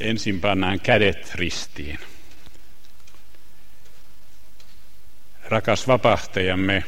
Ensin 0.00 0.40
pannaan 0.40 0.80
kädet 0.80 1.34
ristiin. 1.34 1.98
Rakas 5.48 5.86
vapahtajamme, 5.86 6.84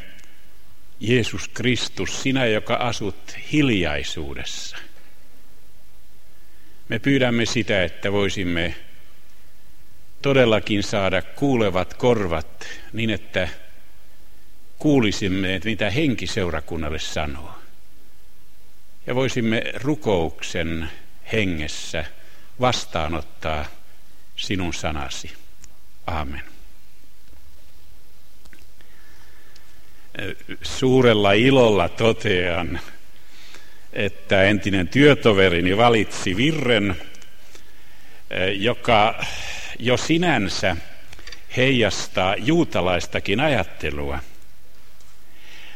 Jeesus 1.00 1.48
Kristus, 1.48 2.22
sinä, 2.22 2.46
joka 2.46 2.74
asut 2.74 3.36
hiljaisuudessa. 3.52 4.76
Me 6.88 6.98
pyydämme 6.98 7.46
sitä, 7.46 7.84
että 7.84 8.12
voisimme 8.12 8.75
todellakin 10.22 10.82
saada 10.82 11.22
kuulevat 11.22 11.94
korvat 11.94 12.68
niin, 12.92 13.10
että 13.10 13.48
kuulisimme, 14.79 15.54
että 15.54 15.68
mitä 15.68 15.90
henki 15.90 16.26
seurakunnalle 16.26 16.98
sanoo. 16.98 17.58
Ja 19.06 19.14
voisimme 19.14 19.62
rukouksen 19.74 20.90
hengessä 21.32 22.04
vastaanottaa 22.62 23.64
sinun 24.37 24.74
sanasi. 24.74 25.32
Aamen. 26.06 26.42
Suurella 30.62 31.32
ilolla 31.32 31.88
totean, 31.88 32.80
että 33.92 34.42
entinen 34.42 34.88
työtoverini 34.88 35.77
valitsi 35.77 36.37
virren, 36.37 36.96
joka 38.56 39.24
jo 39.79 39.96
sinänsä 39.96 40.76
heijastaa 41.56 42.37
juutalaistakin 42.37 43.40
ajattelua. 43.40 44.18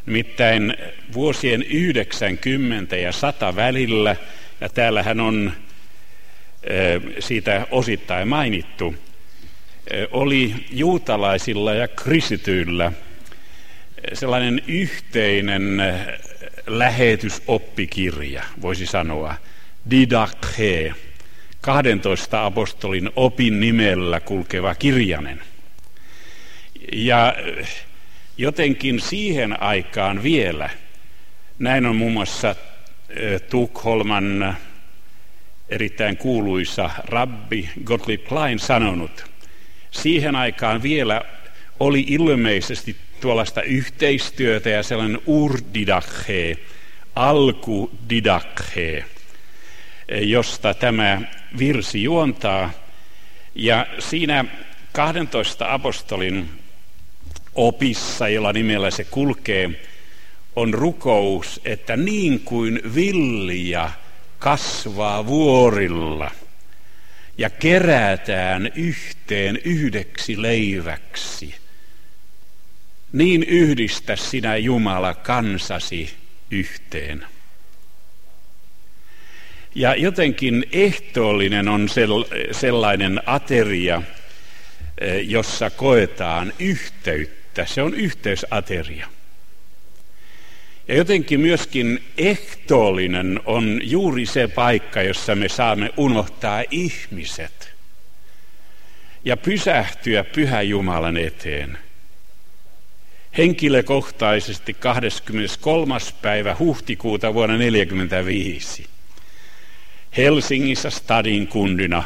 Nimittäin 0.05 0.77
vuosien 1.13 1.63
90 1.63 2.95
ja 2.95 3.11
100 3.11 3.55
välillä, 3.55 4.15
ja 4.61 4.69
täällähän 4.69 5.19
on 5.19 5.53
siitä 7.19 7.67
osittain 7.71 8.27
mainittu, 8.27 8.95
oli 10.11 10.53
juutalaisilla 10.71 11.73
ja 11.73 11.87
kristityillä 11.87 12.91
sellainen 14.13 14.61
yhteinen 14.67 15.81
lähetysoppikirja, 16.67 18.43
voisi 18.61 18.85
sanoa, 18.85 19.35
didakhe, 19.89 20.93
12 21.61 22.45
apostolin 22.45 23.09
opin 23.15 23.59
nimellä 23.59 24.19
kulkeva 24.19 24.75
kirjanen. 24.75 25.41
Ja 26.93 27.35
jotenkin 28.37 29.01
siihen 29.01 29.61
aikaan 29.61 30.23
vielä, 30.23 30.69
näin 31.59 31.85
on 31.85 31.95
muun 31.95 32.13
muassa 32.13 32.55
Tukholman 33.49 34.57
erittäin 35.69 36.17
kuuluisa 36.17 36.89
rabbi 37.05 37.69
Gottlieb 37.83 38.23
Klein 38.23 38.59
sanonut, 38.59 39.25
siihen 39.91 40.35
aikaan 40.35 40.83
vielä 40.83 41.21
oli 41.79 42.05
ilmeisesti 42.07 42.95
tuollaista 43.21 43.61
yhteistyötä 43.61 44.69
ja 44.69 44.83
sellainen 44.83 45.21
urdidakhe, 45.25 46.57
alkudidakhe, 47.15 49.05
josta 50.21 50.73
tämä 50.73 51.21
virsi 51.57 52.03
juontaa. 52.03 52.71
Ja 53.55 53.87
siinä 53.99 54.45
12 54.91 55.73
apostolin 55.73 56.49
opissa, 57.55 58.27
jolla 58.27 58.53
nimellä 58.53 58.91
se 58.91 59.03
kulkee, 59.03 59.69
on 60.55 60.73
rukous, 60.73 61.61
että 61.65 61.97
niin 61.97 62.39
kuin 62.39 62.81
vilja 62.95 63.91
kasvaa 64.39 65.25
vuorilla 65.25 66.31
ja 67.37 67.49
kerätään 67.49 68.71
yhteen 68.75 69.59
yhdeksi 69.63 70.41
leiväksi, 70.41 71.55
niin 73.11 73.43
yhdistä 73.43 74.15
sinä 74.15 74.57
Jumala 74.57 75.13
kansasi 75.13 76.13
yhteen. 76.51 77.25
Ja 79.75 79.95
jotenkin 79.95 80.65
ehtoollinen 80.71 81.67
on 81.67 81.87
sellainen 82.51 83.21
ateria, 83.25 84.01
eh, 85.01 85.29
jossa 85.29 85.69
koetaan 85.69 86.53
yhteyttä. 86.59 87.65
Se 87.65 87.81
on 87.81 87.93
yhteysateria. 87.93 89.16
Ja 90.87 90.95
jotenkin 90.95 91.39
myöskin 91.39 92.03
ehtoollinen 92.17 93.39
on 93.45 93.79
juuri 93.83 94.25
se 94.25 94.47
paikka, 94.47 95.01
jossa 95.01 95.35
me 95.35 95.49
saamme 95.49 95.93
unohtaa 95.97 96.63
ihmiset 96.71 97.73
ja 99.25 99.37
pysähtyä 99.37 100.23
Pyhä 100.23 100.61
Jumalan 100.61 101.17
eteen. 101.17 101.77
Henkilökohtaisesti 103.37 104.73
23. 104.73 105.95
päivä 106.21 106.55
huhtikuuta 106.59 107.33
vuonna 107.33 107.55
1945 107.55 108.87
Helsingissä 110.17 110.89
stadin 110.89 111.47
kundina 111.47 112.03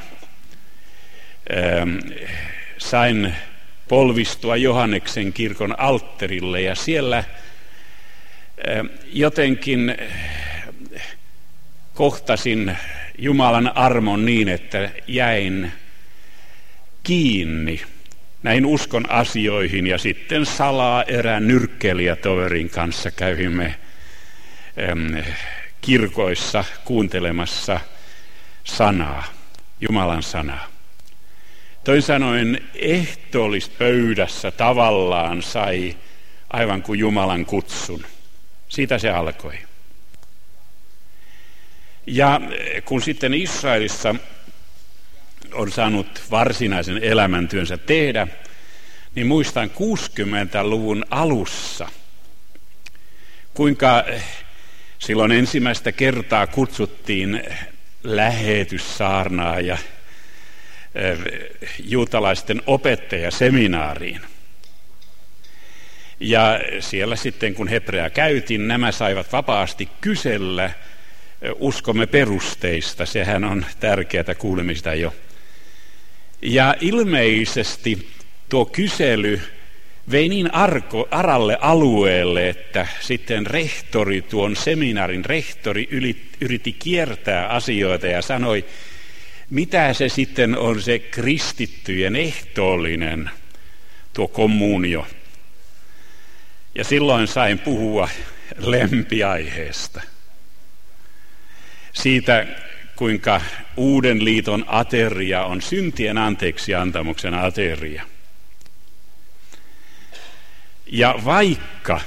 ähm, 1.52 1.98
sain 2.78 3.36
polvistua 3.88 4.56
Johanneksen 4.56 5.34
kirkon 5.34 5.80
altterille 5.80 6.62
ja 6.62 6.76
siellä 6.76 7.24
jotenkin 9.14 9.96
kohtasin 11.94 12.78
Jumalan 13.18 13.78
armon 13.78 14.26
niin, 14.26 14.50
että 14.50 14.90
jäin 15.08 15.72
kiinni 17.04 17.82
näihin 18.44 18.66
uskon 18.66 19.10
asioihin 19.10 19.88
ja 19.88 19.98
sitten 19.98 20.46
salaa 20.46 21.04
erään 21.04 21.48
nyrkkeilijätoverin 21.48 22.70
kanssa 22.70 23.12
kävimme 23.12 23.76
kirkoissa 25.82 26.64
kuuntelemassa 26.86 27.80
sanaa, 28.64 29.24
Jumalan 29.82 30.24
sanaa. 30.24 30.68
Toin 31.84 32.02
sanoen 32.02 32.62
ehtoollispöydässä 32.76 34.52
tavallaan 34.52 35.42
sai 35.42 35.98
aivan 36.50 36.84
kuin 36.84 37.00
Jumalan 37.00 37.46
kutsun. 37.46 38.06
Siitä 38.72 38.98
se 38.98 39.10
alkoi. 39.10 39.60
Ja 42.08 42.42
kun 42.86 43.02
sitten 43.02 43.34
Israelissa 43.34 44.16
on 45.54 45.72
saanut 45.72 46.22
varsinaisen 46.32 47.04
elämäntyönsä 47.04 47.78
tehdä, 47.78 48.28
niin 49.16 49.28
muistan 49.28 49.70
60-luvun 49.70 51.06
alussa, 51.10 51.88
kuinka 53.54 54.04
silloin 55.00 55.32
ensimmäistä 55.32 55.92
kertaa 55.92 56.48
kutsuttiin 56.48 57.44
lähetyssaarnaaja 58.04 59.78
juutalaisten 61.80 62.62
opettajaseminaariin. 62.68 64.22
Ja 66.24 66.60
siellä 66.80 67.16
sitten 67.16 67.54
kun 67.54 67.68
hebrea 67.68 68.10
käytin, 68.10 68.68
nämä 68.68 68.92
saivat 68.92 69.32
vapaasti 69.32 69.90
kysellä 70.02 70.72
uskomme 71.60 72.08
perusteista. 72.08 73.06
Sehän 73.06 73.44
on 73.44 73.66
tärkeää 73.80 74.36
kuulemista 74.38 74.94
jo. 74.94 75.14
Ja 76.42 76.76
ilmeisesti 76.82 78.08
tuo 78.50 78.66
kysely 78.66 79.42
vei 80.12 80.30
niin 80.30 80.54
arko, 80.54 81.08
aralle 81.12 81.58
alueelle, 81.62 82.50
että 82.50 82.88
sitten 83.00 83.48
rehtori, 83.48 84.22
tuon 84.22 84.56
seminaarin 84.56 85.26
rehtori 85.26 85.88
yritti 86.42 86.74
kiertää 86.74 87.48
asioita 87.48 88.08
ja 88.08 88.22
sanoi, 88.22 88.66
mitä 89.50 89.94
se 89.94 90.10
sitten 90.10 90.58
on 90.58 90.82
se 90.82 91.00
kristittyjen 91.00 92.16
ehtoollinen, 92.16 93.30
tuo 94.14 94.28
kommunio. 94.28 95.08
Ja 96.76 96.84
silloin 96.84 97.28
sain 97.28 97.60
puhua 97.60 98.10
lempiaiheesta. 98.58 100.02
Siitä, 101.94 102.46
kuinka 102.96 103.42
uuden 103.78 104.26
liiton 104.26 104.66
ateria 104.68 105.44
on 105.44 105.62
syntien 105.62 106.18
anteeksi 106.18 106.76
antamuksen 106.76 107.34
ateria. 107.34 108.04
Ja 110.86 111.16
vaikka 111.26 112.02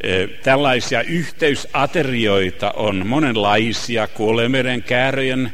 e, 0.00 0.26
tällaisia 0.26 1.02
yhteysaterioita 1.02 2.70
on 2.70 3.06
monenlaisia 3.06 4.06
kuolemeren 4.06 4.82
kääröjen 4.82 5.52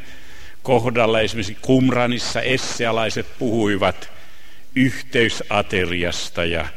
kohdalla, 0.63 1.19
esimerkiksi 1.19 1.57
Kumranissa 1.61 2.41
essealaiset 2.41 3.25
puhuivat 3.39 4.11
yhteysateriasta 4.75 6.45
ja 6.45 6.67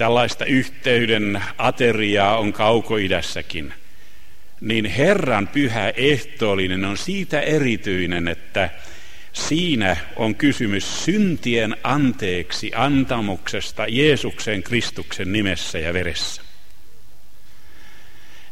tällaista 0.00 0.44
yhteyden 0.44 1.42
ateriaa 1.58 2.38
on 2.38 2.52
kaukoidässäkin. 2.52 3.74
niin 4.60 4.84
Herran 4.84 5.48
pyhä 5.48 5.90
ehtoollinen 5.90 6.84
on 6.84 6.96
siitä 6.96 7.40
erityinen, 7.40 8.28
että 8.28 8.70
siinä 9.32 9.96
on 10.16 10.34
kysymys 10.34 11.04
syntien 11.04 11.76
anteeksi 11.84 12.70
antamuksesta 12.74 13.86
Jeesuksen 13.88 14.62
Kristuksen 14.62 15.32
nimessä 15.32 15.78
ja 15.78 15.92
veressä, 15.92 16.42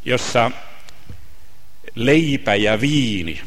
jossa 0.05 0.51
leipä 1.95 2.55
ja 2.55 2.81
viini 2.81 3.41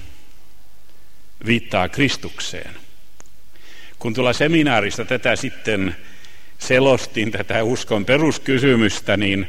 viittaa 1.46 1.88
Kristukseen. 1.88 2.74
Kun 3.98 4.14
tulla 4.14 4.32
seminaarista 4.32 5.04
tätä 5.04 5.36
sitten 5.36 5.96
selostin, 6.62 7.30
tätä 7.30 7.64
uskon 7.64 8.04
peruskysymystä, 8.04 9.16
niin 9.16 9.46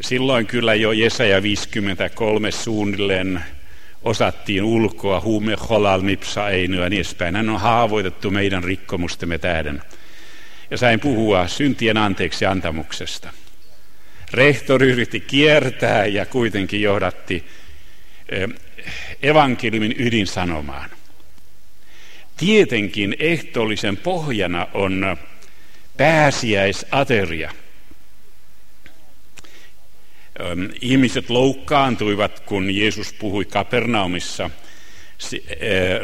silloin 0.00 0.46
kyllä 0.46 0.74
jo 0.74 0.92
Jesaja 0.92 1.42
53 1.42 2.50
suunnilleen 2.50 3.40
osattiin 4.02 4.62
ulkoa, 4.62 5.20
huume 5.20 5.56
holal 5.68 6.00
nipsa 6.02 6.48
einyä 6.48 6.82
ja 6.82 6.88
niin 6.88 6.96
edespäin. 6.96 7.36
Hän 7.36 7.48
on 7.48 7.60
haavoitettu 7.60 8.30
meidän 8.30 8.64
rikkomustemme 8.64 9.38
tähden. 9.38 9.82
Ja 10.70 10.76
sain 10.76 11.00
puhua 11.00 11.48
syntien 11.48 11.96
anteeksi 11.96 12.46
antamuksesta. 12.46 13.30
Rehtori 14.32 14.90
yritti 14.90 15.20
kiertää 15.20 16.06
ja 16.06 16.26
kuitenkin 16.26 16.82
johdatti 16.82 17.44
eh, 18.28 18.48
evankeliumin 19.22 19.94
ydinsanomaan. 19.98 20.90
Tietenkin 22.36 23.16
ehtoollisen 23.18 23.96
pohjana 23.96 24.66
on 24.74 25.16
pääsiäisateria. 25.98 27.52
Ihmiset 30.80 31.30
loukkaantuivat, 31.30 32.40
kun 32.40 32.76
Jeesus 32.76 33.12
puhui 33.12 33.44
Kapernaumissa 33.44 34.50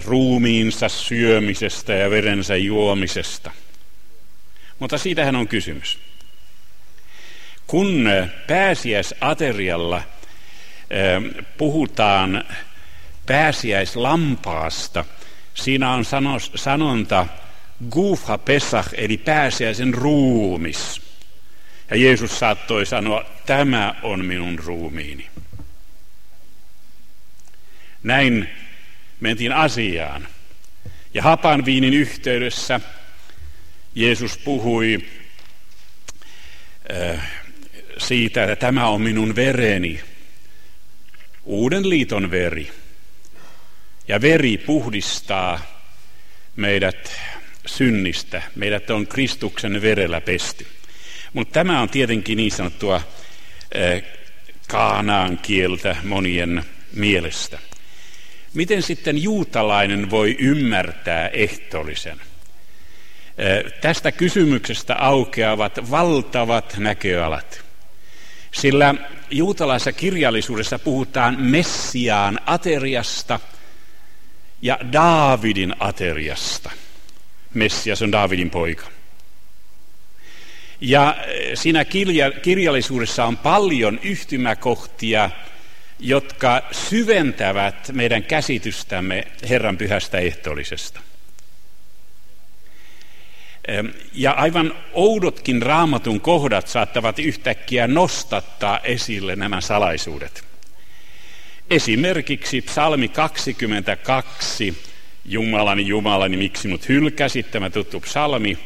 ruumiinsa 0.05 0.88
syömisestä 0.88 1.93
ja 1.93 2.11
verensä 2.11 2.56
juomisesta. 2.56 3.50
Mutta 4.79 4.99
siitähän 4.99 5.37
on 5.37 5.49
kysymys. 5.49 5.99
Kun 7.67 8.08
pääsiäisaterialla 8.46 10.02
puhutaan 11.58 12.44
pääsiäislampaasta, 13.26 15.05
siinä 15.55 15.93
on 15.93 16.05
sanonta 16.55 17.26
Gufa 17.90 18.38
Pesach, 18.38 18.88
eli 18.96 19.16
pääsiäisen 19.16 19.94
ruumis. 19.94 21.02
Ja 21.90 21.96
Jeesus 21.96 22.38
saattoi 22.38 22.86
sanoa, 22.86 23.24
tämä 23.46 23.94
on 24.02 24.24
minun 24.24 24.58
ruumiini. 24.58 25.28
Näin 28.02 28.48
mentiin 29.20 29.52
asiaan. 29.52 30.28
Ja 31.14 31.22
hapan 31.22 31.64
viinin 31.64 31.94
yhteydessä 31.94 32.80
Jeesus 33.94 34.38
puhui 34.38 35.06
äh, 36.92 37.30
siitä, 37.98 38.44
että 38.44 38.56
tämä 38.56 38.88
on 38.88 39.02
minun 39.02 39.36
vereni, 39.36 40.00
uuden 41.44 41.88
liiton 41.88 42.30
veri. 42.30 42.70
Ja 44.08 44.20
veri 44.20 44.58
puhdistaa 44.58 45.60
meidät 46.56 47.12
synnistä. 47.66 48.43
Meidät 48.55 48.90
on 48.90 49.06
Kristuksen 49.06 49.82
verellä 49.82 50.20
pesty. 50.20 50.66
Mutta 51.32 51.52
tämä 51.52 51.81
on 51.81 51.88
tietenkin 51.88 52.37
niin 52.37 52.52
sanottua 52.52 53.00
eh, 53.72 54.05
kaanaan 54.69 55.38
kieltä 55.38 55.96
monien 56.05 56.64
mielestä. 56.93 57.58
Miten 58.55 58.82
sitten 58.82 59.22
juutalainen 59.22 60.11
voi 60.11 60.37
ymmärtää 60.38 61.28
ehtoollisen? 61.28 62.20
Eh, 63.38 63.72
tästä 63.81 64.12
kysymyksestä 64.12 64.94
aukeavat 64.94 65.90
valtavat 65.90 66.75
näköalat. 66.78 67.64
Sillä 68.52 68.94
juutalaisessa 69.31 69.93
kirjallisuudessa 69.93 70.78
puhutaan 70.78 71.40
Messiaan 71.40 72.40
ateriasta 72.46 73.40
ja 74.62 74.78
Daavidin 74.93 75.75
ateriasta– 75.81 76.70
Messias 77.54 78.02
on 78.02 78.12
Daavidin 78.12 78.50
poika. 78.50 78.86
Ja 80.80 81.16
eh, 81.26 81.50
siinä 81.54 81.84
kirja, 81.84 82.30
kirjallisuudessa 82.30 83.24
on 83.24 83.36
paljon 83.36 84.00
yhtymäkohtia, 84.02 85.30
jotka 85.98 86.62
syventävät 86.72 87.90
meidän 87.92 88.22
käsitystämme 88.22 89.24
Herran 89.48 89.76
pyhästä 89.76 90.18
ehtoollisesta. 90.18 91.00
Ja 94.12 94.32
aivan 94.32 94.74
oudotkin 94.92 95.62
raamatun 95.62 96.20
kohdat 96.20 96.68
saattavat 96.68 97.18
yhtäkkiä 97.18 97.86
nostattaa 97.86 98.78
esille 98.78 99.36
nämä 99.36 99.60
salaisuudet. 99.60 100.44
Esimerkiksi 101.70 102.60
psalmi 102.60 103.08
22 103.08 104.94
Jumalani, 105.24 105.86
Jumalani, 105.86 106.36
miksi 106.36 106.68
mut 106.68 106.88
hylkäsit, 106.88 107.50
tämä 107.50 107.70
tuttu 107.70 108.00
psalmi, 108.00 108.58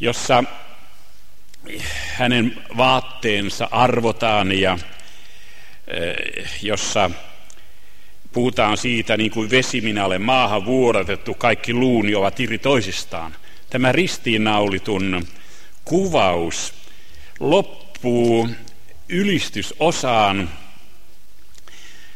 jossa 0.00 0.44
hänen 2.14 2.62
vaatteensa 2.76 3.68
arvotaan 3.70 4.60
ja 4.60 4.78
eh, 5.88 6.62
jossa 6.62 7.10
puhutaan 8.32 8.76
siitä, 8.76 9.16
niin 9.16 9.30
kuin 9.30 9.50
vesi 9.50 9.80
minä 9.80 10.04
olen 10.04 10.22
maahan 10.22 10.64
vuodatettu, 10.64 11.34
kaikki 11.34 11.74
luuni 11.74 12.14
ovat 12.14 12.40
iri 12.40 12.58
toisistaan. 12.58 13.34
Tämä 13.70 13.92
ristiinnaulitun 13.92 15.26
kuvaus 15.84 16.74
loppuu 17.40 18.48
ylistysosaan, 19.08 20.50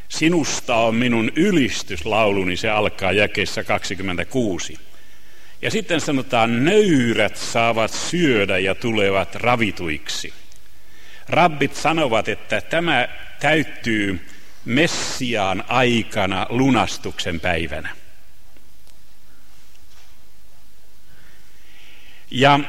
Sinusta 0.09 0.77
on 0.77 0.95
minun 0.95 1.33
ylistyslauluni, 1.37 2.57
se 2.57 2.71
alkaa 2.71 3.13
jäkeessä 3.13 3.65
26. 3.65 4.79
Ja 5.63 5.71
sitten 5.71 6.01
sanotaan, 6.01 6.65
nöyrät 6.65 7.37
saavat 7.37 7.91
syödä 7.91 8.59
ja 8.59 8.75
tulevat 8.75 9.35
ravituiksi. 9.35 10.33
Rabbit 11.29 11.75
sanovat, 11.75 12.29
että 12.29 12.61
tämä 12.61 13.09
täyttyy 13.41 14.27
Messiaan 14.65 15.65
aikana 15.69 16.47
lunastuksen 16.49 17.41
päivänä. 17.41 17.97
Ja 22.31 22.61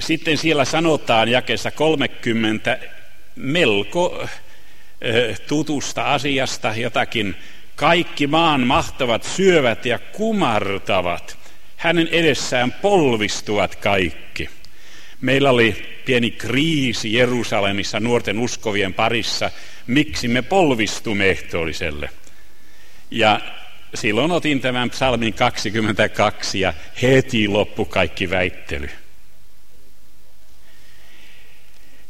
sitten 0.00 0.38
siellä 0.38 0.64
sanotaan 0.64 1.28
jakessa 1.28 1.70
30 1.70 2.78
melko 3.36 4.28
tutusta 5.48 6.02
asiasta 6.02 6.74
jotakin. 6.76 7.36
Kaikki 7.76 8.26
maan 8.26 8.60
mahtavat 8.60 9.24
syövät 9.24 9.86
ja 9.86 9.98
kumartavat. 9.98 11.38
Hänen 11.76 12.08
edessään 12.08 12.72
polvistuvat 12.72 13.76
kaikki. 13.76 14.48
Meillä 15.20 15.50
oli 15.50 16.00
pieni 16.04 16.30
kriisi 16.30 17.12
Jerusalemissa 17.12 18.00
nuorten 18.00 18.38
uskovien 18.38 18.94
parissa. 18.94 19.50
Miksi 19.86 20.28
me 20.28 20.42
polvistumme 20.42 21.30
ehtoolliselle? 21.30 22.10
Ja 23.10 23.40
silloin 23.94 24.30
otin 24.30 24.60
tämän 24.60 24.90
psalmin 24.90 25.34
22 25.34 26.60
ja 26.60 26.74
heti 27.02 27.48
loppu 27.48 27.84
kaikki 27.84 28.30
väittely. 28.30 28.90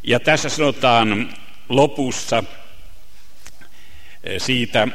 Ja 0.02 0.20
tässä 0.20 0.49
sanotaan 0.49 1.35
lopussa, 1.68 2.44
siitä 4.39 4.89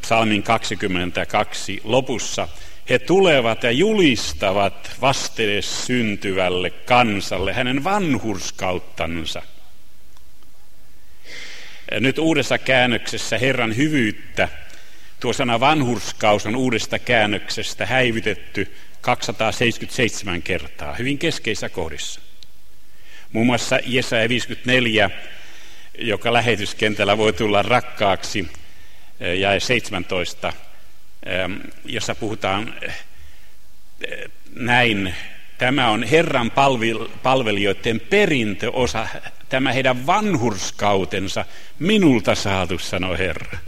psalmin 0.00 0.42
22 0.42 1.80
lopussa. 1.84 2.48
He 2.90 2.98
tulevat 2.98 3.62
ja 3.62 3.70
julistavat 3.70 4.90
vastedes 5.00 5.86
syntyvälle 5.86 6.70
kansalle 6.70 7.52
hänen 7.52 7.84
vanhurskauttansa. 7.84 9.42
Nyt 12.00 12.18
uudessa 12.18 12.58
käännöksessä 12.58 13.38
Herran 13.38 13.76
hyvyyttä, 13.76 14.48
tuo 15.20 15.32
sana 15.32 15.60
vanhurskaus 15.60 16.46
on 16.46 16.56
uudesta 16.56 16.98
käännöksestä 16.98 17.86
häivytetty 17.86 18.74
277 19.00 20.42
kertaa, 20.42 20.94
hyvin 20.94 21.18
keskeisissä 21.18 21.68
kohdissa. 21.68 22.20
Muun 23.32 23.46
muassa 23.46 23.78
Jesaja 23.86 24.28
54, 24.28 25.10
joka 25.98 26.32
lähetyskentällä 26.32 27.18
voi 27.18 27.32
tulla 27.32 27.62
rakkaaksi 27.62 28.48
ja 29.38 29.60
17, 29.60 30.52
jossa 31.84 32.14
puhutaan 32.14 32.74
näin 34.54 35.14
Tämä 35.62 35.90
on 35.90 36.02
Herran 36.02 36.52
palvelijoiden 37.22 38.00
perintöosa, 38.00 39.06
tämä 39.48 39.72
heidän 39.72 40.06
vanhurskautensa 40.06 41.44
minulta 41.78 42.34
saatu, 42.34 42.78
sanoi 42.78 43.18
Herra. 43.18 43.58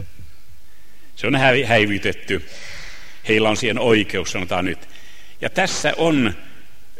Se 1.15 1.27
on 1.27 1.35
häivytetty. 1.65 2.49
Heillä 3.27 3.49
on 3.49 3.57
siihen 3.57 3.79
oikeus, 3.79 4.31
sanotaan 4.31 4.65
nyt. 4.65 4.89
Ja 5.41 5.49
tässä 5.49 5.93
on 5.97 6.33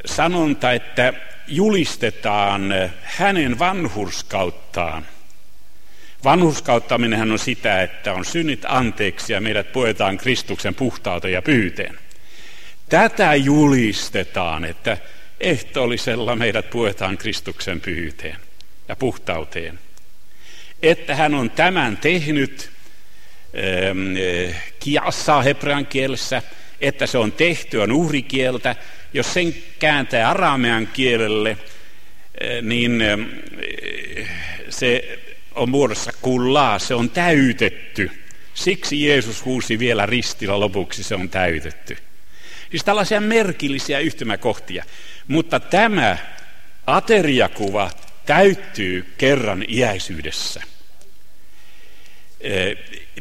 sanonta, 0.06 0.72
että 0.72 1.14
julistetaan 1.48 2.74
hänen 3.02 3.60
vanhurskauttaan. 3.60 5.06
Vanhurskauttaminen 6.24 7.32
on 7.32 7.40
sitä, 7.40 7.82
että 7.82 8.14
on 8.14 8.26
synnit 8.26 8.62
anteeksi 8.66 9.34
ja 9.34 9.42
meidät 9.42 9.72
puetaan 9.72 10.18
Kristuksen 10.18 10.76
puhtauteen 10.76 11.34
ja 11.34 11.42
pyyteen. 11.42 12.00
Tätä 12.90 13.36
julistetaan, 13.36 14.66
että 14.66 14.98
ehtoollisella 15.40 16.36
meidät 16.36 16.70
puetaan 16.70 17.18
Kristuksen 17.18 17.82
pyhyyteen 17.82 18.38
ja 18.88 18.96
puhtauteen. 18.96 19.80
Että 20.84 21.16
hän 21.16 21.34
on 21.34 21.50
tämän 21.50 21.98
tehnyt 21.98 22.70
ähm, 23.56 24.16
kiassa 24.80 25.42
hebrean 25.42 25.86
kielessä, 25.86 26.42
että 26.82 27.08
se 27.08 27.18
on 27.18 27.32
tehty 27.32 27.78
on 27.78 27.92
uhrikieltä. 27.92 28.76
Jos 29.14 29.34
sen 29.34 29.56
kääntää 29.80 30.30
aramean 30.30 30.88
kielelle, 30.88 31.58
eh, 32.42 32.62
niin 32.62 33.02
eh, 33.02 34.30
se 34.70 35.20
on 35.56 35.70
muodossa 35.70 36.12
kullaa, 36.22 36.80
se 36.80 36.96
on 36.96 37.10
täytetty. 37.10 38.12
Siksi 38.54 39.08
Jeesus 39.08 39.46
huusi 39.46 39.80
vielä 39.80 40.06
ristillä 40.06 40.60
lopuksi, 40.60 41.04
se 41.04 41.16
on 41.16 41.30
täytetty. 41.30 41.98
Siis 42.70 42.84
tällaisia 42.84 43.22
merkillisiä 43.22 44.00
yhtymäkohtia. 44.00 44.84
Mutta 45.28 45.60
tämä 45.60 46.18
ateriakuva 46.88 47.92
täyttyy 48.26 49.14
kerran 49.18 49.66
iäisyydessä. 49.70 50.64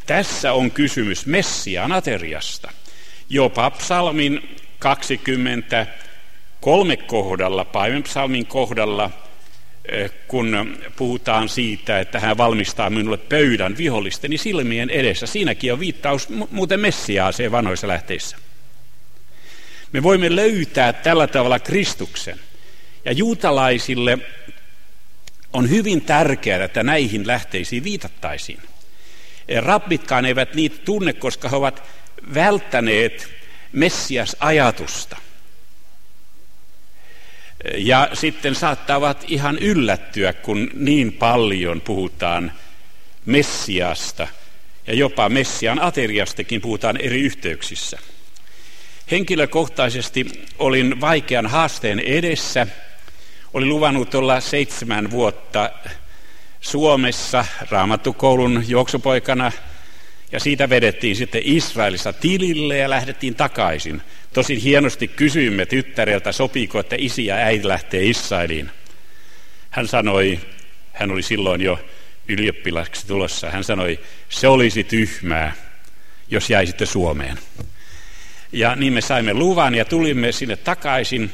Tässä 0.07 0.53
on 0.53 0.71
kysymys 0.71 1.27
Messiaan 1.27 1.93
ateriasta. 1.93 2.73
Jopa 3.29 3.71
psalmin 3.71 4.57
23 4.79 6.97
kohdalla, 6.97 7.67
psalmin 8.03 8.47
kohdalla, 8.47 9.11
kun 10.29 10.79
puhutaan 10.97 11.49
siitä, 11.49 12.01
että 12.01 12.21
hän 12.21 12.37
valmistaa 12.37 12.91
minulle 12.91 13.17
pöydän 13.17 13.77
vihollisteni 13.77 14.39
silmien 14.39 14.91
edessä. 14.91 15.27
Siinäkin 15.27 15.73
on 15.73 15.81
viittaus 15.81 16.29
muuten 16.51 16.81
Messiaaseen 16.81 17.53
vanhoissa 17.53 17.89
lähteissä. 17.89 18.37
Me 19.93 20.03
voimme 20.03 20.37
löytää 20.37 20.93
tällä 20.93 21.27
tavalla 21.27 21.59
Kristuksen. 21.59 22.41
Ja 23.05 23.13
juutalaisille 23.13 24.19
on 25.53 25.71
hyvin 25.71 26.03
tärkeää, 26.03 26.65
että 26.65 26.83
näihin 26.83 27.27
lähteisiin 27.27 27.85
viitattaisiin. 27.85 28.61
Rabbitkaan 29.59 30.25
eivät 30.25 30.55
niitä 30.55 30.79
tunne, 30.85 31.13
koska 31.13 31.49
he 31.49 31.57
ovat 31.57 31.83
välttäneet 32.35 33.29
Messias-ajatusta. 33.73 35.17
Ja 37.77 38.09
sitten 38.13 38.55
saattavat 38.55 39.25
ihan 39.29 39.59
yllättyä, 39.59 40.33
kun 40.33 40.71
niin 40.75 41.13
paljon 41.13 41.81
puhutaan 41.81 42.53
Messiasta 43.27 44.29
ja 44.87 44.95
jopa 44.95 45.29
Messian 45.29 45.83
ateriastakin 45.83 46.61
puhutaan 46.61 46.97
eri 46.97 47.21
yhteyksissä. 47.21 47.99
Henkilökohtaisesti 49.11 50.27
olin 50.59 51.01
vaikean 51.01 51.47
haasteen 51.47 52.01
edessä. 52.01 52.67
Olin 53.55 53.69
luvannut 53.69 54.15
olla 54.15 54.41
seitsemän 54.41 55.11
vuotta 55.11 55.71
Suomessa 56.61 57.45
raamattukoulun 57.71 58.65
juoksupoikana 58.69 59.53
ja 60.33 60.41
siitä 60.41 60.69
vedettiin 60.69 61.17
sitten 61.17 61.43
Israelissa 61.45 62.13
tilille 62.13 62.79
ja 62.79 62.91
lähdettiin 62.91 63.35
takaisin. 63.35 64.03
Tosin 64.35 64.59
hienosti 64.59 65.09
kysyimme 65.09 65.67
tyttäreltä, 65.67 66.33
sopiiko, 66.33 66.81
että 66.81 66.97
isi 66.99 67.27
ja 67.27 67.35
äiti 67.35 67.69
lähtee 67.69 68.05
Israeliin. 68.05 68.71
Hän 69.71 69.89
sanoi, 69.89 70.41
hän 70.93 71.11
oli 71.11 71.23
silloin 71.23 71.61
jo 71.61 71.79
ylioppilaksi 72.29 73.07
tulossa, 73.07 73.51
hän 73.51 73.65
sanoi, 73.65 74.01
se 74.29 74.49
olisi 74.49 74.85
tyhmää, 74.85 75.53
jos 76.31 76.51
jäisitte 76.51 76.87
Suomeen. 76.87 77.39
Ja 78.53 78.77
niin 78.77 78.93
me 78.93 79.01
saimme 79.01 79.35
luvan 79.35 79.75
ja 79.75 79.85
tulimme 79.85 80.33
sinne 80.33 80.57
takaisin. 80.57 81.31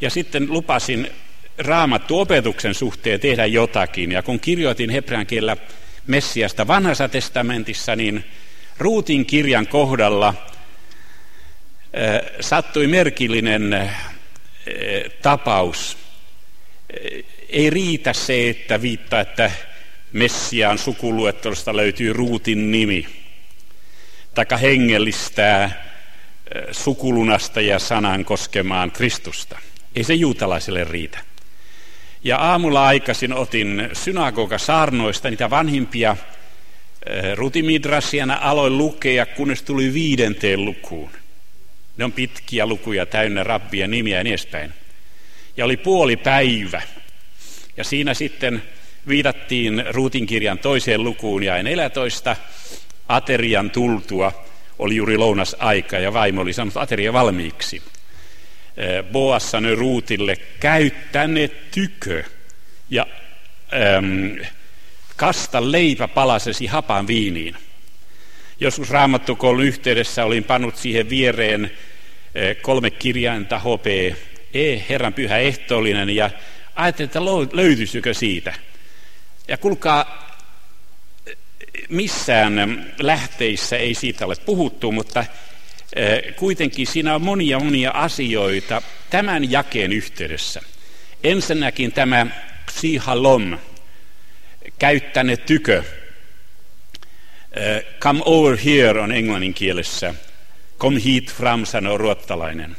Ja 0.00 0.10
sitten 0.10 0.46
lupasin 0.50 1.10
raamattuopetuksen 1.58 2.74
suhteen 2.74 3.20
tehdä 3.20 3.46
jotakin. 3.46 4.12
Ja 4.12 4.22
kun 4.22 4.40
kirjoitin 4.40 4.90
hebrean 4.90 5.26
kielellä 5.26 5.56
Messiasta 6.06 6.66
vanhassa 6.66 7.08
testamentissa, 7.08 7.96
niin 7.96 8.24
Ruutin 8.78 9.26
kirjan 9.26 9.66
kohdalla 9.66 10.34
sattui 12.40 12.86
merkillinen 12.86 13.90
tapaus. 15.22 15.98
Ei 17.48 17.70
riitä 17.70 18.12
se, 18.12 18.48
että 18.48 18.82
viittaa, 18.82 19.20
että 19.20 19.50
Messiaan 20.12 20.78
sukuluettelosta 20.78 21.76
löytyy 21.76 22.12
Ruutin 22.12 22.70
nimi, 22.70 23.06
taikka 24.34 24.56
hengellistää 24.56 25.88
sukulunasta 26.72 27.60
ja 27.60 27.78
sanan 27.78 28.24
koskemaan 28.24 28.90
Kristusta. 28.90 29.58
Ei 29.96 30.04
se 30.04 30.14
juutalaiselle 30.14 30.84
riitä. 30.84 31.18
Ja 32.24 32.36
aamulla 32.36 32.86
aikaisin 32.86 33.32
otin 33.32 33.88
synagoga 33.92 34.58
saarnoista 34.58 35.30
niitä 35.30 35.50
vanhimpia 35.50 36.16
rutimidrasiana 37.34 38.38
aloin 38.40 38.78
lukea, 38.78 39.26
kunnes 39.26 39.62
tuli 39.62 39.94
viidenteen 39.94 40.64
lukuun. 40.64 41.10
Ne 41.98 42.04
on 42.04 42.12
pitkiä 42.12 42.66
lukuja 42.66 43.06
täynnä 43.06 43.44
rabbia 43.44 43.88
nimiä 43.88 44.18
ja 44.18 44.24
niin 44.24 44.32
edespäin. 44.32 44.72
Ja 45.56 45.64
oli 45.64 45.76
puoli 45.76 46.16
päivä. 46.16 46.82
Ja 47.76 47.84
siinä 47.84 48.14
sitten 48.14 48.62
viitattiin 49.08 49.84
Ruutin 49.90 50.26
kirjan 50.26 50.58
toiseen 50.58 51.04
lukuun 51.04 51.42
ja 51.42 51.62
14 51.62 52.36
aterian 53.08 53.70
tultua 53.70 54.44
oli 54.78 54.96
juuri 54.96 55.16
lounasaika 55.16 55.98
ja 55.98 56.12
vaimo 56.12 56.40
oli 56.40 56.52
saanut 56.52 56.76
ateria 56.76 57.12
valmiiksi. 57.12 57.82
Boas 59.12 59.50
sanoi 59.50 59.74
Ruutille, 59.74 60.36
käy 60.60 60.90
tänne 61.12 61.48
tykö 61.48 62.24
ja 62.90 63.06
äm, 63.96 64.36
kasta 65.16 65.72
leipä 65.72 66.08
palasesi 66.08 66.66
hapan 66.66 67.06
viiniin. 67.06 67.56
Joskus 68.60 68.90
raamattukoulun 68.90 69.64
yhteydessä 69.64 70.24
olin 70.24 70.44
pannut 70.44 70.76
siihen 70.76 71.10
viereen 71.10 71.70
kolme 72.62 72.90
kirjainta 72.90 73.58
HP, 73.58 73.86
E, 74.54 74.78
Herran 74.88 75.14
pyhä 75.14 75.38
ehtoollinen, 75.38 76.10
ja 76.10 76.30
ajattelin, 76.74 77.06
että 77.06 77.24
löytyisikö 77.52 78.14
siitä. 78.14 78.54
Ja 79.48 79.56
kuulkaa, 79.56 80.28
missään 81.88 82.86
lähteissä 82.98 83.76
ei 83.76 83.94
siitä 83.94 84.26
ole 84.26 84.36
puhuttu, 84.46 84.92
mutta 84.92 85.24
kuitenkin 86.36 86.86
siinä 86.86 87.14
on 87.14 87.22
monia 87.22 87.58
monia 87.58 87.90
asioita 87.90 88.82
tämän 89.10 89.50
jakeen 89.50 89.92
yhteydessä. 89.92 90.60
Ensinnäkin 91.24 91.92
tämä 91.92 92.26
psihalom, 92.66 93.58
käyttäne 94.78 95.36
tykö. 95.36 95.82
Come 98.00 98.20
over 98.24 98.58
here 98.64 99.00
on 99.00 99.12
englannin 99.12 99.54
kielessä. 99.54 100.14
Come 100.78 101.00
heat 101.04 101.24
from, 101.24 101.66
sanoo 101.66 101.98
ruottalainen. 101.98 102.76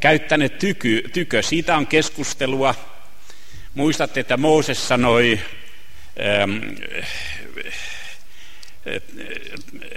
Käyttäne 0.00 0.48
tyky, 0.48 1.02
tykö, 1.12 1.42
siitä 1.42 1.76
on 1.76 1.86
keskustelua. 1.86 2.74
Muistatte, 3.74 4.20
että 4.20 4.36
Mooses 4.36 4.88
sanoi 4.88 5.40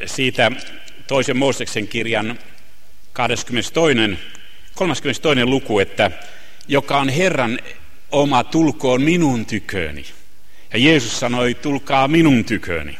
siitä 0.05 0.51
toisen 1.07 1.37
Mooseksen 1.37 1.87
kirjan 1.87 2.39
22, 3.13 4.17
32. 4.75 5.45
luku, 5.45 5.79
että 5.79 6.11
joka 6.67 6.97
on 6.97 7.09
Herran 7.09 7.59
oma, 8.11 8.43
tulkoon 8.43 9.01
minun 9.01 9.45
tyköni. 9.45 10.05
Ja 10.73 10.79
Jeesus 10.79 11.19
sanoi, 11.19 11.53
tulkaa 11.53 12.07
minun 12.07 12.45
tyköni. 12.45 12.97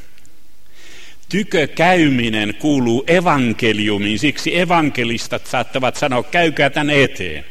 Tykökäyminen 1.36 2.56
kuuluu 2.60 3.04
evankeliumiin, 3.08 4.20
siksi 4.20 4.60
evankelistat 4.60 5.48
saattavat 5.48 5.96
sanoa, 5.96 6.24
käykää 6.24 6.70
tän 6.70 6.90
eteen. 6.90 7.46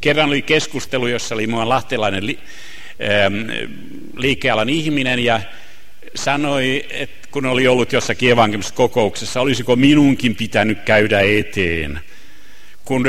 Kerran 0.00 0.28
oli 0.28 0.42
keskustelu, 0.42 1.06
jossa 1.06 1.34
oli 1.34 1.46
mua 1.46 1.68
lahtelainen 1.68 2.26
li, 2.26 2.38
ähm, 3.02 3.34
liikealan 4.16 4.68
ihminen 4.68 5.18
ja 5.18 5.40
sanoi, 6.14 6.86
että 6.90 7.28
kun 7.30 7.46
oli 7.46 7.68
ollut 7.68 7.92
jossakin 7.92 8.30
evankelisessa 8.30 8.74
kokouksessa, 8.74 9.40
olisiko 9.40 9.76
minunkin 9.76 10.36
pitänyt 10.36 10.78
käydä 10.84 11.20
eteen, 11.20 12.00
kun 12.84 13.04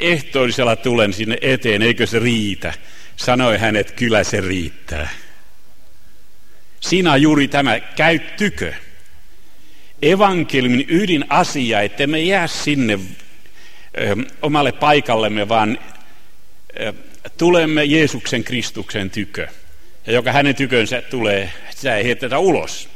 ehtoisella 0.00 0.76
tulen 0.76 1.12
sinne 1.12 1.38
eteen, 1.40 1.82
eikö 1.82 2.06
se 2.06 2.18
riitä? 2.18 2.74
Sanoi 3.16 3.58
hän, 3.58 3.76
että 3.76 3.92
kyllä 3.92 4.24
se 4.24 4.40
riittää. 4.40 5.25
Siinä 6.80 7.12
on 7.12 7.22
juuri 7.22 7.48
tämä, 7.48 7.80
käyttykö. 7.80 8.74
Evankeliumin 10.02 10.86
ydinasia, 10.88 11.80
että 11.80 12.06
me 12.06 12.20
jää 12.20 12.46
sinne 12.46 12.92
ö, 12.94 14.16
omalle 14.42 14.72
paikallemme, 14.72 15.48
vaan 15.48 15.78
ö, 16.80 16.92
tulemme 17.38 17.84
Jeesuksen 17.84 18.44
Kristuksen 18.44 19.10
tykö. 19.10 19.48
Ja 20.06 20.12
joka 20.12 20.32
hänen 20.32 20.54
tykönsä 20.54 21.02
tulee, 21.02 21.52
sitä 21.70 21.96
ei 21.96 22.04
heitetä 22.04 22.38
ulos. 22.38 22.88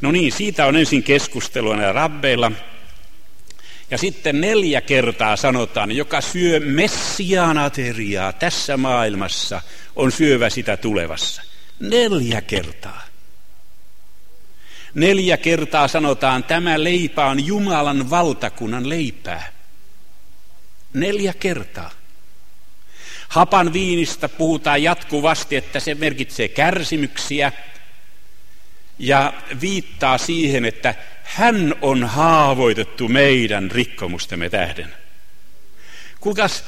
No 0.00 0.12
niin, 0.12 0.32
siitä 0.32 0.66
on 0.66 0.76
ensin 0.76 1.02
keskustelua 1.02 1.76
näillä 1.76 1.92
rabbeilla. 1.92 2.52
Ja 3.90 3.98
sitten 3.98 4.40
neljä 4.40 4.80
kertaa 4.80 5.36
sanotaan, 5.36 5.92
joka 5.92 6.20
syö 6.20 6.60
messianateriaa 6.60 8.32
tässä 8.32 8.76
maailmassa, 8.76 9.60
on 9.96 10.12
syövä 10.12 10.50
sitä 10.50 10.76
tulevassa. 10.76 11.42
Neljä 11.80 12.40
kertaa. 12.40 13.02
Neljä 14.94 15.36
kertaa 15.36 15.88
sanotaan, 15.88 16.44
tämä 16.44 16.84
leipä 16.84 17.26
on 17.26 17.46
Jumalan 17.46 18.10
valtakunnan 18.10 18.88
leipää. 18.88 19.52
Neljä 20.92 21.34
kertaa. 21.40 21.90
Hapan 23.28 23.72
viinistä 23.72 24.28
puhutaan 24.28 24.82
jatkuvasti, 24.82 25.56
että 25.56 25.80
se 25.80 25.94
merkitsee 25.94 26.48
kärsimyksiä 26.48 27.52
ja 28.98 29.32
viittaa 29.60 30.18
siihen, 30.18 30.64
että 30.64 30.94
hän 31.24 31.74
on 31.82 32.04
haavoitettu 32.04 33.08
meidän 33.08 33.70
rikkomustemme 33.70 34.50
tähden. 34.50 34.94
Kuinkas 36.20 36.64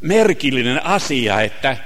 merkillinen 0.00 0.86
asia, 0.86 1.40
että 1.40 1.76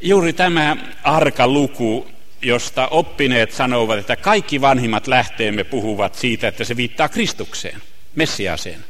juuri 0.00 0.32
tämä 0.32 0.76
arka 1.02 1.48
luku, 1.48 2.10
josta 2.42 2.88
oppineet 2.88 3.52
sanovat, 3.52 3.98
että 3.98 4.16
kaikki 4.16 4.60
vanhimmat 4.60 5.06
lähteemme 5.06 5.64
puhuvat 5.64 6.14
siitä, 6.14 6.48
että 6.48 6.64
se 6.64 6.76
viittaa 6.76 7.08
Kristukseen, 7.08 7.82
Messiaseen. 8.14 8.84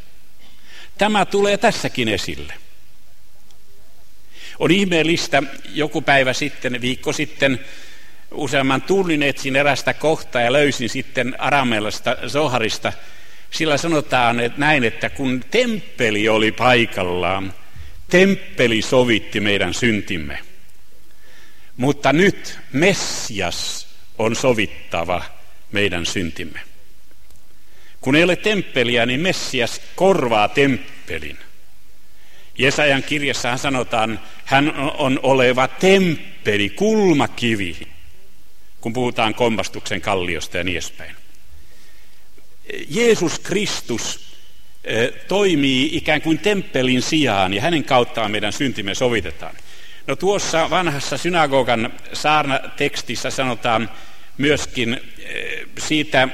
Tämä 0.98 1.24
tulee 1.24 1.56
tässäkin 1.56 2.08
esille. 2.08 2.54
On 4.58 4.70
ihmeellistä, 4.70 5.42
joku 5.74 6.02
päivä 6.02 6.32
sitten, 6.32 6.80
viikko 6.80 7.12
sitten, 7.12 7.60
useamman 8.30 8.82
tunnin 8.82 9.22
etsin 9.22 9.56
erästä 9.56 9.94
kohtaa 9.94 10.42
ja 10.42 10.52
löysin 10.52 10.88
sitten 10.88 11.40
arameellasta 11.40 12.16
Zoharista. 12.28 12.92
Sillä 13.50 13.76
sanotaan 13.76 14.40
että 14.40 14.60
näin, 14.60 14.84
että 14.84 15.10
kun 15.10 15.44
temppeli 15.50 16.28
oli 16.28 16.52
paikallaan, 16.52 17.54
temppeli 18.10 18.82
sovitti 18.82 19.40
meidän 19.40 19.74
syntimme. 19.74 20.49
Mutta 21.80 22.12
nyt 22.12 22.58
Messias 22.72 23.88
on 24.18 24.36
sovittava 24.36 25.22
meidän 25.72 26.06
syntimme. 26.06 26.60
Kun 28.00 28.16
ei 28.16 28.24
ole 28.24 28.36
temppeliä, 28.36 29.06
niin 29.06 29.20
Messias 29.20 29.80
korvaa 29.96 30.48
temppelin. 30.48 31.38
Jesajan 32.58 33.02
kirjassahan 33.02 33.58
sanotaan, 33.58 34.20
hän 34.44 34.74
on 34.76 35.20
oleva 35.22 35.68
temppeli, 35.68 36.70
kulmakivi, 36.70 37.76
kun 38.80 38.92
puhutaan 38.92 39.34
kompastuksen 39.34 40.00
kalliosta 40.00 40.58
ja 40.58 40.64
niin 40.64 40.76
edespäin. 40.76 41.16
Jeesus 42.88 43.38
Kristus 43.38 44.34
eh, 44.84 45.12
toimii 45.28 45.96
ikään 45.96 46.22
kuin 46.22 46.38
temppelin 46.38 47.02
sijaan 47.02 47.54
ja 47.54 47.62
hänen 47.62 47.84
kauttaan 47.84 48.30
meidän 48.30 48.52
syntimme 48.52 48.94
sovitetaan. 48.94 49.56
No 50.10 50.16
tuossa 50.16 50.70
vanhassa 50.70 51.16
synagogan 51.16 51.92
saarnatekstissä 52.12 53.30
sanotaan 53.30 53.90
myöskin 54.38 55.00
eh, 55.18 55.66
siitä, 55.78 56.28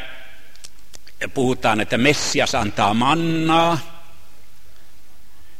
puhutaan, 1.34 1.80
että 1.80 1.98
Messias 1.98 2.54
antaa 2.54 2.94
mannaa, 2.94 3.78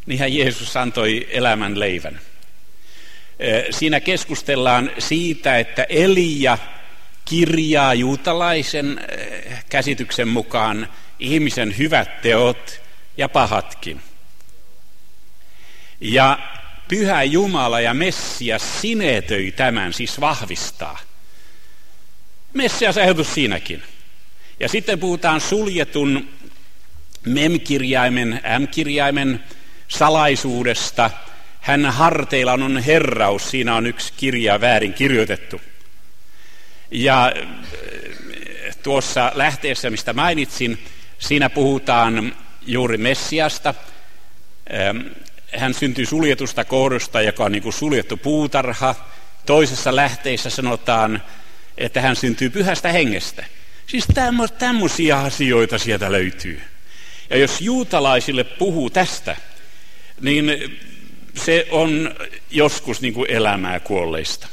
niinhän 0.06 0.32
Jeesus 0.32 0.76
antoi 0.76 1.28
elämän 1.30 1.80
leivän. 1.80 2.20
Eh, 3.38 3.64
siinä 3.70 4.00
keskustellaan 4.00 4.90
siitä, 4.98 5.58
että 5.58 5.86
Elia 5.88 6.58
kirjaa 7.24 7.94
juutalaisen 7.94 9.00
eh, 9.08 9.64
käsityksen 9.68 10.28
mukaan 10.28 10.88
ihmisen 11.18 11.78
hyvät 11.78 12.20
teot 12.20 12.80
ja 13.16 13.28
pahatkin. 13.28 14.00
Ja 16.00 16.55
Pyhä 16.88 17.22
Jumala 17.22 17.80
ja 17.80 17.94
Messias 17.94 18.80
sinetöi 18.80 19.52
tämän, 19.52 19.92
siis 19.92 20.20
vahvistaa. 20.20 20.98
Messias 22.52 22.96
ehdotus 22.96 23.34
siinäkin. 23.34 23.82
Ja 24.60 24.68
sitten 24.68 24.98
puhutaan 24.98 25.40
suljetun 25.40 26.28
mem-kirjaimen, 27.26 28.40
m-kirjaimen 28.58 29.44
salaisuudesta. 29.88 31.10
Hän 31.60 31.86
harteilla 31.86 32.52
on 32.52 32.78
herraus, 32.78 33.50
siinä 33.50 33.74
on 33.74 33.86
yksi 33.86 34.12
kirja 34.16 34.60
väärin 34.60 34.94
kirjoitettu. 34.94 35.60
Ja 36.90 37.26
äh, 37.26 38.76
tuossa 38.82 39.32
lähteessä, 39.34 39.90
mistä 39.90 40.12
mainitsin, 40.12 40.78
siinä 41.18 41.50
puhutaan 41.50 42.36
juuri 42.66 42.98
Messiasta. 42.98 43.74
Hän 45.56 45.74
syntyi 45.74 46.06
suljetusta 46.06 46.64
kohdusta, 46.64 47.22
joka 47.22 47.44
on 47.44 47.52
niin 47.52 47.62
kuin 47.62 47.72
suljettu 47.72 48.16
puutarha. 48.16 48.94
Toisessa 49.46 49.96
lähteessä 49.96 50.50
sanotaan, 50.50 51.22
että 51.78 52.00
hän 52.00 52.16
syntyy 52.16 52.50
pyhästä 52.50 52.92
hengestä. 52.92 53.44
Siis 53.86 54.06
tämmöisiä 54.58 55.18
asioita 55.18 55.78
sieltä 55.78 56.12
löytyy. 56.12 56.62
Ja 57.30 57.36
jos 57.36 57.60
juutalaisille 57.60 58.44
puhuu 58.44 58.90
tästä, 58.90 59.36
niin 60.20 60.78
se 61.34 61.66
on 61.70 62.14
joskus 62.50 63.00
niin 63.00 63.14
kuin 63.14 63.30
elämää 63.30 63.80
kuolleista. 63.80 64.48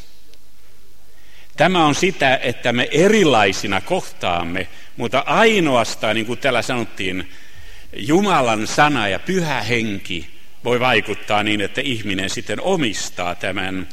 Tämä 1.57 1.85
on 1.85 1.95
sitä, 1.95 2.39
että 2.43 2.73
me 2.73 2.87
erilaisina 2.91 3.81
kohtaamme, 3.81 4.67
mutta 4.97 5.19
ainoastaan, 5.19 6.15
niin 6.15 6.25
kuin 6.25 6.39
täällä 6.39 6.61
sanottiin, 6.61 7.31
Jumalan 7.95 8.67
sana 8.67 9.07
ja 9.07 9.19
pyhä 9.19 9.61
henki 9.61 10.32
voi 10.63 10.79
vaikuttaa 10.79 11.43
niin, 11.43 11.61
että 11.61 11.81
ihminen 11.81 12.29
sitten 12.29 12.61
omistaa 12.61 13.35
tämän 13.35 13.89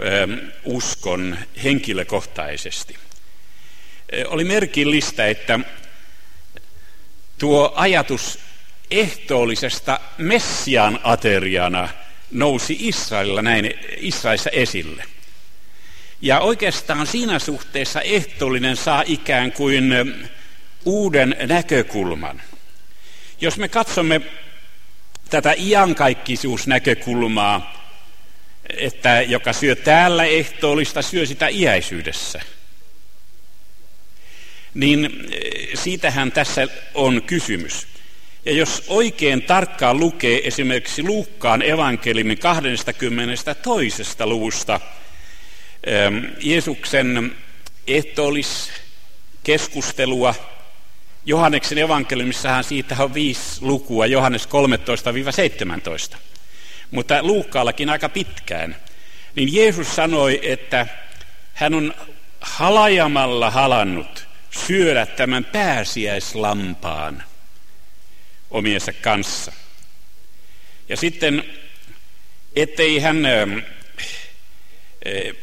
ö, 0.00 0.28
uskon 0.64 1.38
henkilökohtaisesti. 1.64 2.96
Oli 4.26 4.44
merkillistä, 4.44 5.26
että 5.26 5.60
tuo 7.38 7.72
ajatus 7.74 8.38
ehtoollisesta 8.90 10.00
Messian 10.18 11.00
ateriana 11.02 11.88
nousi 12.30 12.76
Israelilla 12.80 13.42
näin 13.42 13.74
Israelissa 13.96 14.50
esille. 14.50 15.04
Ja 16.20 16.40
oikeastaan 16.40 17.06
siinä 17.06 17.38
suhteessa 17.38 18.00
ehtoollinen 18.00 18.76
saa 18.76 19.04
ikään 19.06 19.52
kuin 19.52 19.92
uuden 20.84 21.36
näkökulman. 21.48 22.42
Jos 23.40 23.58
me 23.58 23.68
katsomme 23.68 24.20
tätä 25.32 25.54
iankaikkisuusnäkökulmaa, 25.58 27.82
että 28.76 29.22
joka 29.22 29.52
syö 29.52 29.76
täällä 29.76 30.24
ehtoollista, 30.24 31.02
syö 31.02 31.26
sitä 31.26 31.48
iäisyydessä. 31.48 32.40
Niin 34.74 35.28
siitähän 35.74 36.32
tässä 36.32 36.68
on 36.94 37.22
kysymys. 37.22 37.86
Ja 38.44 38.52
jos 38.52 38.84
oikein 38.88 39.42
tarkkaan 39.42 40.00
lukee 40.00 40.46
esimerkiksi 40.46 41.02
Luukkaan 41.02 41.62
evankeliumin 41.62 42.38
22. 42.38 44.02
luvusta 44.24 44.80
ähm, 45.88 46.24
Jeesuksen 46.40 47.36
ehtoolliskeskustelua, 47.86 50.51
Johanneksen 51.26 51.78
evankeliumissahan 51.78 52.64
siitä 52.64 52.96
on 52.98 53.14
viisi 53.14 53.62
lukua, 53.62 54.06
Johannes 54.06 54.48
13-17. 56.14 56.16
Mutta 56.90 57.22
Luukkaallakin 57.22 57.90
aika 57.90 58.08
pitkään. 58.08 58.76
Niin 59.34 59.54
Jeesus 59.54 59.96
sanoi, 59.96 60.40
että 60.42 60.86
hän 61.54 61.74
on 61.74 61.94
halajamalla 62.40 63.50
halannut 63.50 64.26
syödä 64.50 65.06
tämän 65.06 65.44
pääsiäislampaan– 65.44 67.22
omiensa 68.52 68.92
kanssa. 68.92 69.52
Ja 70.88 70.96
sitten, 70.96 71.44
ettei 72.56 72.98
hän 72.98 73.16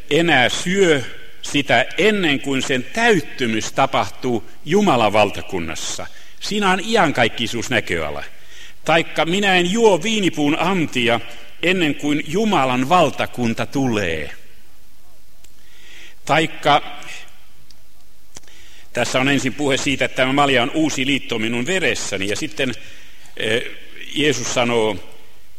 enää 0.09 0.49
syö 0.49 1.03
sitä 1.51 1.85
ennen 1.97 2.39
kuin 2.39 2.61
sen 2.61 2.85
täyttymys 2.93 3.71
tapahtuu 3.71 4.49
Jumalan 4.65 5.13
valtakunnassa. 5.13 6.07
Siinä 6.39 6.71
on 6.71 6.79
iankaikkisuus 6.85 7.69
näköala. 7.69 8.23
Taikka 8.85 9.25
minä 9.25 9.55
en 9.55 9.71
juo 9.71 10.03
viinipuun 10.03 10.59
antia 10.59 11.19
ennen 11.63 11.95
kuin 11.95 12.23
Jumalan 12.27 12.89
valtakunta 12.89 13.65
tulee. 13.65 14.31
Taikka 16.25 16.81
tässä 18.93 19.19
on 19.19 19.29
ensin 19.29 19.53
puhe 19.53 19.77
siitä, 19.77 20.05
että 20.05 20.15
tämä 20.15 20.33
malja 20.33 20.63
on 20.63 20.71
uusi 20.73 21.05
liitto 21.05 21.39
minun 21.39 21.65
veressäni. 21.65 22.27
Ja 22.27 22.35
sitten 22.35 22.73
eh, 23.37 23.63
Jeesus 24.15 24.53
sanoo, 24.53 24.95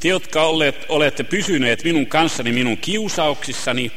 te 0.00 0.08
jotka 0.08 0.42
olette 0.88 1.24
pysyneet 1.24 1.84
minun 1.84 2.06
kanssani 2.06 2.52
minun 2.52 2.76
kiusauksissani, 2.76 3.92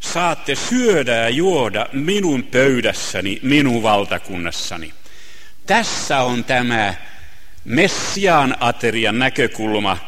saatte 0.00 0.54
syödä 0.54 1.14
ja 1.14 1.28
juoda 1.28 1.86
minun 1.92 2.42
pöydässäni, 2.42 3.38
minun 3.42 3.82
valtakunnassani. 3.82 4.92
Tässä 5.66 6.20
on 6.20 6.44
tämä 6.44 6.94
Messiaan 7.64 8.56
aterian 8.60 9.18
näkökulma 9.18 9.98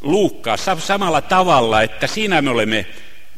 Luukkaassa 0.00 0.76
samalla 0.80 1.20
tavalla, 1.20 1.82
että 1.82 2.06
siinä 2.06 2.42
me 2.42 2.50
olemme 2.50 2.86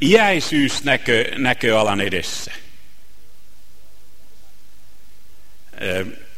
iäisyysnäköalan 0.02 2.00
edessä. 2.00 2.52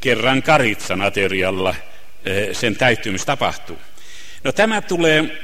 Kerran 0.00 0.42
Karitsan 0.42 1.02
aterialla 1.02 1.74
sen 2.52 2.76
täyttymys 2.76 3.24
tapahtuu. 3.24 3.78
No 4.44 4.52
tämä 4.52 4.80
tulee 4.80 5.38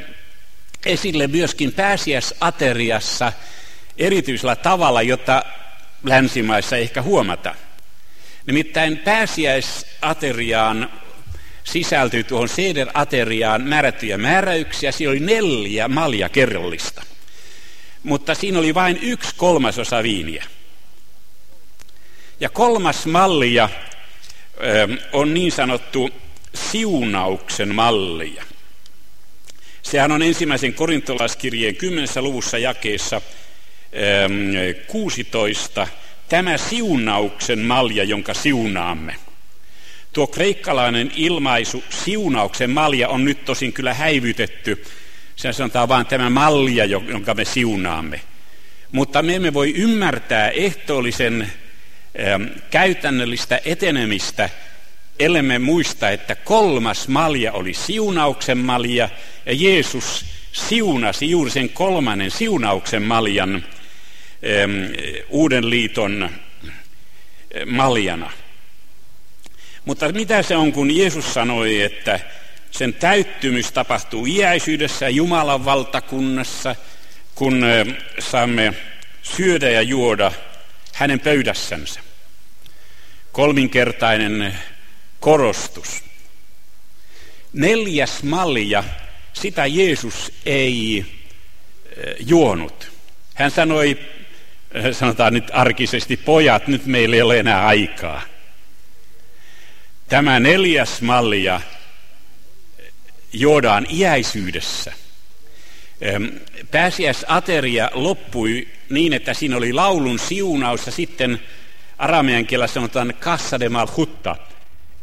esille 0.86 1.26
myöskin 1.26 1.72
pääsiäisateriassa 1.72 3.32
erityisellä 3.96 4.56
tavalla, 4.56 5.02
jota 5.02 5.44
länsimaissa 6.04 6.76
ehkä 6.76 7.02
huomata. 7.02 7.54
Nimittäin 8.46 8.98
pääsiäisateriaan 8.98 10.90
sisältyy 11.64 12.24
tuohon 12.24 12.48
Seder-ateriaan 12.48 13.62
määrättyjä 13.62 14.18
määräyksiä. 14.18 14.92
Siinä 14.92 15.10
oli 15.10 15.20
neljä 15.20 15.88
malja 15.88 16.28
kerrallista. 16.28 17.02
Mutta 18.02 18.34
siinä 18.34 18.58
oli 18.58 18.74
vain 18.74 18.98
yksi 19.02 19.34
kolmasosa 19.36 20.02
viiniä. 20.02 20.44
Ja 22.40 22.48
kolmas 22.48 23.06
mallia 23.06 23.68
on 25.12 25.34
niin 25.34 25.52
sanottu 25.52 26.10
siunauksen 26.54 27.74
mallia. 27.74 28.44
Sehän 29.82 30.12
on 30.12 30.22
ensimmäisen 30.22 30.74
korintolaiskirjeen 30.74 31.76
10. 31.76 32.08
luvussa 32.16 32.58
jakeessa 32.58 33.20
16 34.86 35.86
tämä 36.28 36.56
siunauksen 36.56 37.58
malja, 37.58 38.04
jonka 38.04 38.34
siunaamme. 38.34 39.16
Tuo 40.12 40.26
kreikkalainen 40.26 41.12
ilmaisu 41.16 41.84
siunauksen 41.90 42.70
malja 42.70 43.08
on 43.08 43.24
nyt 43.24 43.44
tosin 43.44 43.72
kyllä 43.72 43.94
häivytetty. 43.94 44.84
Se 45.36 45.52
sanotaan 45.52 45.88
vain 45.88 46.06
tämä 46.06 46.30
malja, 46.30 46.84
jonka 46.84 47.34
me 47.34 47.44
siunaamme. 47.44 48.20
Mutta 48.92 49.22
me 49.22 49.34
emme 49.34 49.54
voi 49.54 49.72
ymmärtää 49.76 50.48
ehtoollisen 50.48 51.52
käytännöllistä 52.70 53.60
etenemistä, 53.64 54.50
ellemme 55.18 55.58
muista, 55.58 56.10
että 56.10 56.34
kolmas 56.34 57.08
malja 57.08 57.52
oli 57.52 57.74
siunauksen 57.74 58.58
malja, 58.58 59.08
ja 59.46 59.52
Jeesus 59.52 60.24
siunasi 60.52 61.30
juuri 61.30 61.50
sen 61.50 61.68
kolmannen 61.68 62.30
siunauksen 62.30 63.02
maljan 63.02 63.64
uuden 65.28 65.70
liiton 65.70 66.30
maljana. 67.66 68.30
Mutta 69.84 70.12
mitä 70.12 70.42
se 70.42 70.56
on, 70.56 70.72
kun 70.72 70.96
Jeesus 70.96 71.34
sanoi, 71.34 71.82
että 71.82 72.20
sen 72.70 72.94
täyttymys 72.94 73.72
tapahtuu 73.72 74.26
iäisyydessä 74.26 75.08
Jumalan 75.08 75.64
valtakunnassa, 75.64 76.76
kun 77.34 77.64
saamme 78.18 78.74
syödä 79.22 79.70
ja 79.70 79.82
juoda 79.82 80.32
hänen 80.92 81.20
pöydässänsä. 81.20 82.00
Kolminkertainen 83.32 84.58
korostus. 85.20 86.04
Neljäs 87.52 88.22
malja, 88.22 88.84
sitä 89.32 89.66
Jeesus 89.66 90.32
ei 90.46 91.06
juonut. 92.26 92.92
Hän 93.34 93.50
sanoi, 93.50 93.98
sanotaan 94.92 95.32
nyt 95.32 95.50
arkisesti, 95.52 96.16
pojat, 96.16 96.66
nyt 96.66 96.86
meillä 96.86 97.16
ei 97.16 97.22
ole 97.22 97.38
enää 97.38 97.66
aikaa. 97.66 98.22
Tämä 100.08 100.40
neljäs 100.40 101.02
mallia 101.02 101.60
juodaan 103.32 103.86
iäisyydessä. 103.90 104.92
Pääsiäisateria 106.70 107.90
loppui 107.94 108.68
niin, 108.90 109.12
että 109.12 109.34
siinä 109.34 109.56
oli 109.56 109.72
laulun 109.72 110.18
siunaus 110.18 110.86
ja 110.86 110.92
sitten 110.92 111.42
aramean 111.98 112.46
kielellä 112.46 112.66
sanotaan 112.66 113.14
kassa 113.20 113.60
de 113.60 113.68
malhutta, 113.68 114.36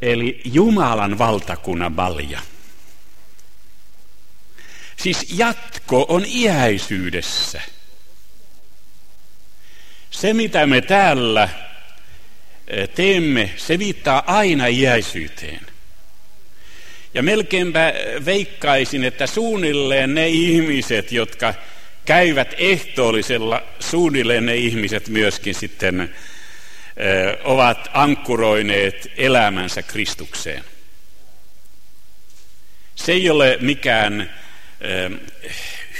eli 0.01 0.41
Jumalan 0.45 1.17
valtakunnan 1.17 1.91
malja. 1.93 2.39
Siis 4.97 5.25
jatko 5.37 6.05
on 6.09 6.25
iäisyydessä. 6.25 7.61
Se, 10.11 10.33
mitä 10.33 10.67
me 10.67 10.81
täällä 10.81 11.49
teemme, 12.95 13.53
se 13.57 13.79
viittaa 13.79 14.23
aina 14.27 14.67
iäisyyteen. 14.67 15.61
Ja 17.13 17.23
melkeinpä 17.23 17.93
veikkaisin, 18.25 19.03
että 19.03 19.27
suunnilleen 19.27 20.15
ne 20.15 20.27
ihmiset, 20.27 21.11
jotka 21.11 21.53
käyvät 22.05 22.53
ehtoollisella, 22.57 23.63
suunnilleen 23.79 24.45
ne 24.45 24.55
ihmiset 24.55 25.07
myöskin 25.07 25.55
sitten 25.55 26.15
ovat 27.43 27.89
ankkuroineet 27.93 29.11
elämänsä 29.17 29.83
Kristukseen. 29.83 30.63
Se 32.95 33.11
ei 33.11 33.29
ole 33.29 33.57
mikään 33.61 34.33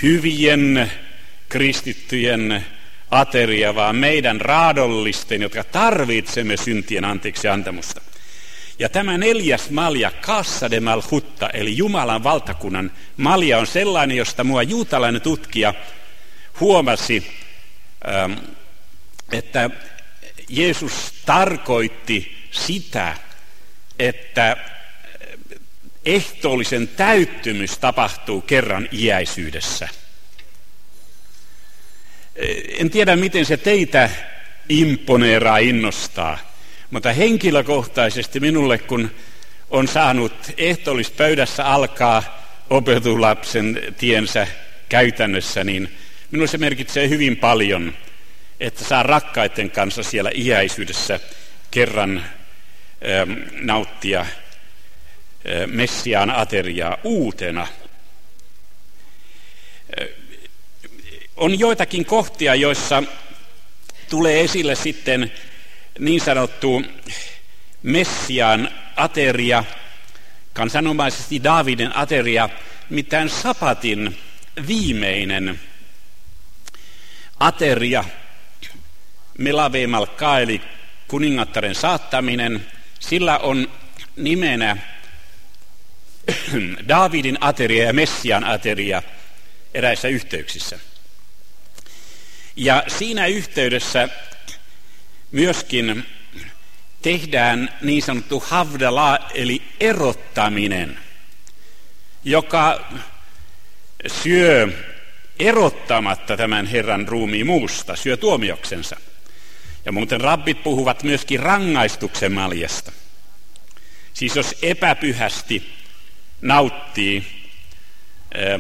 hyvien 0.02 0.91
kristittyjen 1.50 2.65
ateria, 3.12 3.76
vaan 3.76 3.95
meidän 3.95 4.41
raadollisten, 4.41 5.41
jotka 5.41 5.63
tarvitsemme 5.63 6.58
syntien 6.58 7.06
anteeksi 7.06 7.48
antamusta. 7.48 8.02
Ja 8.80 8.89
tämä 8.89 9.17
neljäs 9.17 9.69
malja, 9.69 10.12
Kassa 10.12 10.72
de 10.72 10.80
Malhutta, 10.80 11.50
eli 11.50 11.78
Jumalan 11.78 12.24
valtakunnan 12.24 12.91
malja, 13.17 13.58
on 13.58 13.67
sellainen, 13.67 14.17
josta 14.17 14.43
mua 14.43 14.63
juutalainen 14.63 15.22
tutkija 15.22 15.74
huomasi, 16.60 17.32
ähm, 18.08 18.34
että 19.32 19.69
Jeesus 20.50 21.13
tarkoitti 21.26 22.38
sitä, 22.52 23.17
että 24.00 24.58
ehtoollisen 26.06 26.88
täyttymys 26.88 27.78
tapahtuu 27.78 28.41
kerran 28.41 28.89
iäisyydessä– 28.91 29.89
en 32.80 32.89
tiedä, 32.89 33.15
miten 33.15 33.45
se 33.45 33.58
teitä 33.58 34.10
imponeeraa, 34.69 35.58
innostaa, 35.58 36.38
mutta 36.91 37.13
henkilökohtaisesti 37.13 38.39
minulle, 38.39 38.78
kun 38.78 39.12
on 39.69 39.88
saanut 39.88 40.34
ehtoollispöydässä 40.58 41.65
alkaa 41.65 42.39
opetulapsen 42.69 43.82
tiensä 43.97 44.47
käytännössä, 44.89 45.63
niin 45.63 45.89
minulle 46.32 46.47
se 46.47 46.58
merkitsee 46.58 47.10
hyvin 47.10 47.38
paljon, 47.38 47.93
että 48.60 48.84
saa 48.84 49.04
rakkaiden 49.04 49.71
kanssa 49.71 50.04
siellä 50.04 50.32
iäisyydessä 50.36 51.19
kerran 51.71 52.17
ähm, 52.17 53.32
nauttia 53.62 54.19
äh, 54.19 54.28
Messiaan 55.67 56.30
ateriaa 56.30 56.97
uutena. 57.04 57.67
On 61.39 61.60
joitakin 61.60 62.06
kohtia, 62.06 62.56
joissa 62.56 63.04
tulee 64.10 64.41
esille 64.41 64.75
sitten 64.75 65.32
niin 65.99 66.21
sanottu 66.21 66.84
Messiaan 67.84 68.69
ateria, 68.95 69.63
kansanomaisesti 70.54 71.43
Daaviden 71.43 71.97
ateria, 71.97 72.49
mitään 72.89 73.30
sapatin 73.30 74.17
viimeinen 74.67 75.60
ateria, 77.39 78.04
Melave 79.38 79.84
eli 80.41 80.62
kuningattaren 81.08 81.75
saattaminen, 81.75 82.65
sillä 82.99 83.38
on 83.38 83.71
nimenä 84.15 84.78
Daavidin 86.88 87.38
ateria 87.41 87.86
ja 87.86 87.93
Messian 87.93 88.43
ateria 88.43 89.04
eräissä 89.73 90.08
yhteyksissä. 90.08 90.88
Ja 92.60 92.84
siinä 92.88 93.28
yhteydessä 93.28 94.10
myöskin 95.32 96.06
tehdään 97.02 97.69
niin 97.82 98.02
sanottu 98.02 98.43
havdala, 98.48 99.19
eli 99.34 99.62
erottaminen. 99.80 101.00
joka 102.24 102.91
syö 104.08 104.67
erottamatta 105.39 106.38
tämän 106.38 106.65
Herran 106.65 107.08
ruumiin 107.08 107.48
muusta, 107.48 107.95
syö 107.95 108.17
tuomioksensa. 108.17 108.95
Ja 109.86 109.91
muuten 109.91 110.22
rabbit 110.22 110.63
puhuvat 110.63 111.04
myöskin 111.04 111.39
rangaistuksen 111.39 112.32
maljasta. 112.32 112.91
Siis 114.13 114.36
jos 114.36 114.56
epäpyhästi 114.62 115.74
nauttii 116.41 117.28
ää, 118.34 118.60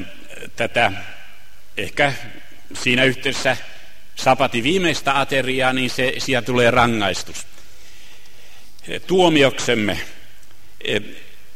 tätä 0.55 0.91
ehkä 1.77 2.13
siinä 2.73 3.03
yhteydessä 3.03 3.57
sapati 4.23 4.63
viimeistä 4.63 5.19
ateriaa, 5.19 5.73
niin 5.73 5.89
se, 5.89 6.13
siitä 6.17 6.41
tulee 6.41 6.71
rangaistus. 6.71 7.47
Tuomioksemme 9.07 9.99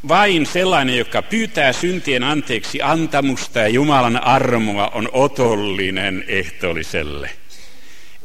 vain 0.08 0.45
sellainen, 0.45 0.97
joka 0.97 1.21
pyytää 1.21 1.73
syntien 1.73 2.23
anteeksi 2.23 2.82
antamusta 2.82 3.60
ja 3.60 3.67
Jumalan 3.67 4.23
armoa, 4.23 4.88
on 4.88 5.10
otollinen 5.12 6.26
ehtoolliselle. 6.28 7.30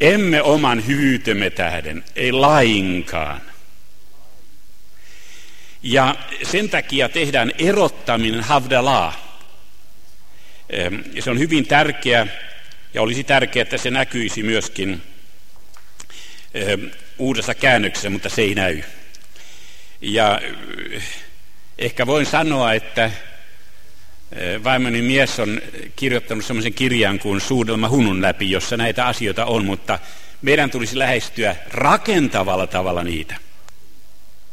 Emme 0.00 0.42
oman 0.42 0.86
hyvyytemme 0.86 1.50
tähden, 1.50 2.04
ei 2.16 2.32
lainkaan. 2.32 3.40
Ja 5.82 6.14
sen 6.42 6.68
takia 6.68 7.08
tehdään 7.08 7.52
erottaminen 7.58 8.40
havdalaa. 8.40 9.40
Se 11.20 11.30
on 11.30 11.38
hyvin 11.38 11.66
tärkeä 11.66 12.26
ja 12.94 13.02
olisi 13.02 13.24
tärkeää, 13.24 13.62
että 13.62 13.78
se 13.78 13.90
näkyisi 13.90 14.42
myöskin 14.42 15.02
uudessa 17.18 17.54
käännöksessä, 17.54 18.10
mutta 18.10 18.28
se 18.28 18.42
ei 18.42 18.54
näy. 18.54 18.82
Ja 20.00 20.40
ehkä 21.78 22.06
voin 22.06 22.26
sanoa, 22.26 22.72
että 22.72 23.10
vaimoni 24.64 25.02
mies 25.02 25.40
on 25.40 25.60
kirjoittanut 25.96 26.44
sellaisen 26.44 26.74
kirjan 26.74 27.18
kuin 27.18 27.40
Suudelma 27.40 27.88
hunun 27.88 28.22
läpi, 28.22 28.50
jossa 28.50 28.76
näitä 28.76 29.06
asioita 29.06 29.44
on, 29.44 29.64
mutta 29.64 29.98
meidän 30.42 30.70
tulisi 30.70 30.98
lähestyä 30.98 31.56
rakentavalla 31.70 32.66
tavalla 32.66 33.04
niitä. 33.04 33.36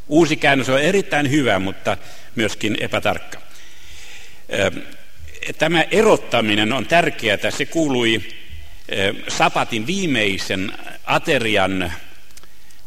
Uusi 0.07 0.35
käännös 0.35 0.69
on 0.69 0.81
erittäin 0.81 1.31
hyvä, 1.31 1.59
mutta 1.59 1.97
myöskin 2.35 2.77
epätarkka. 2.79 3.41
Tämä 5.57 5.81
erottaminen 5.91 6.73
on 6.73 6.85
tärkeää. 6.85 7.37
Se 7.49 7.65
kuului 7.65 8.23
sapatin 9.27 9.87
viimeisen 9.87 10.71
aterian 11.05 11.93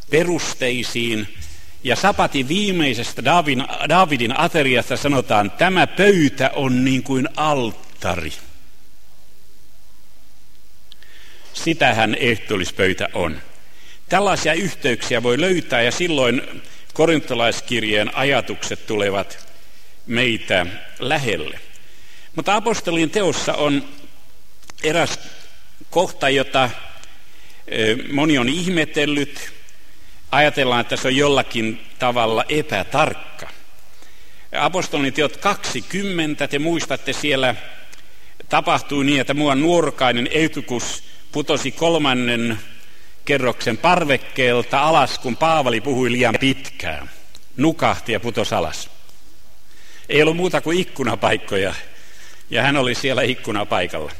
perusteisiin. 0.09 1.35
Ja 1.83 1.95
sapatin 1.95 2.47
viimeisestä 2.47 3.25
Davidin, 3.25 3.65
Davidin 3.89 4.39
ateriasta 4.39 4.97
sanotaan, 4.97 5.51
tämä 5.51 5.87
pöytä 5.87 6.51
on 6.55 6.85
niin 6.85 7.03
kuin 7.03 7.29
alttari. 7.35 8.33
Sitähän 11.53 12.15
ehtoollispöytä 12.15 13.09
on. 13.13 13.41
Tällaisia 14.09 14.53
yhteyksiä 14.53 15.23
voi 15.23 15.41
löytää 15.41 15.81
ja 15.81 15.91
silloin 15.91 16.41
korintolaiskirjeen 16.93 18.15
ajatukset 18.15 18.87
tulevat 18.87 19.47
meitä 20.07 20.65
lähelle. 20.99 21.59
Mutta 22.35 22.55
apostolien 22.55 23.09
teossa 23.09 23.53
on 23.53 23.83
eräs 24.83 25.19
kohta, 25.89 26.29
jota 26.29 26.69
moni 28.11 28.37
on 28.37 28.49
ihmetellyt. 28.49 29.53
Ajatellaan, 30.31 30.81
että 30.81 30.95
se 30.95 31.07
on 31.07 31.15
jollakin 31.15 31.81
tavalla 31.99 32.45
epätarkka. 32.49 33.49
Apostolin 34.59 35.13
teot 35.13 35.37
20, 35.37 36.47
te 36.47 36.59
muistatte 36.59 37.13
siellä 37.13 37.55
tapahtui 38.49 39.05
niin, 39.05 39.21
että 39.21 39.33
muuan 39.33 39.61
nuorkainen 39.61 40.29
Eutykus 40.31 41.03
putosi 41.31 41.71
kolmannen 41.71 42.59
kerroksen 43.25 43.77
parvekkeelta 43.77 44.81
alas, 44.81 45.19
kun 45.19 45.37
Paavali 45.37 45.81
puhui 45.81 46.11
liian 46.11 46.35
pitkään. 46.39 47.09
Nukahti 47.57 48.11
ja 48.11 48.19
putosi 48.19 48.55
alas. 48.55 48.89
Ei 50.09 50.21
ollut 50.21 50.37
muuta 50.37 50.61
kuin 50.61 50.79
ikkunapaikkoja, 50.79 51.73
ja 52.49 52.61
hän 52.61 52.77
oli 52.77 52.95
siellä 52.95 53.21
ikkunapaikalla. 53.21 54.11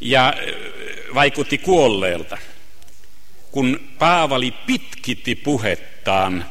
Ja 0.00 0.34
vaikutti 1.14 1.58
kuolleelta, 1.58 2.38
kun 3.50 3.80
Paavali 3.98 4.50
pitkitti 4.50 5.34
puhettaan 5.34 6.44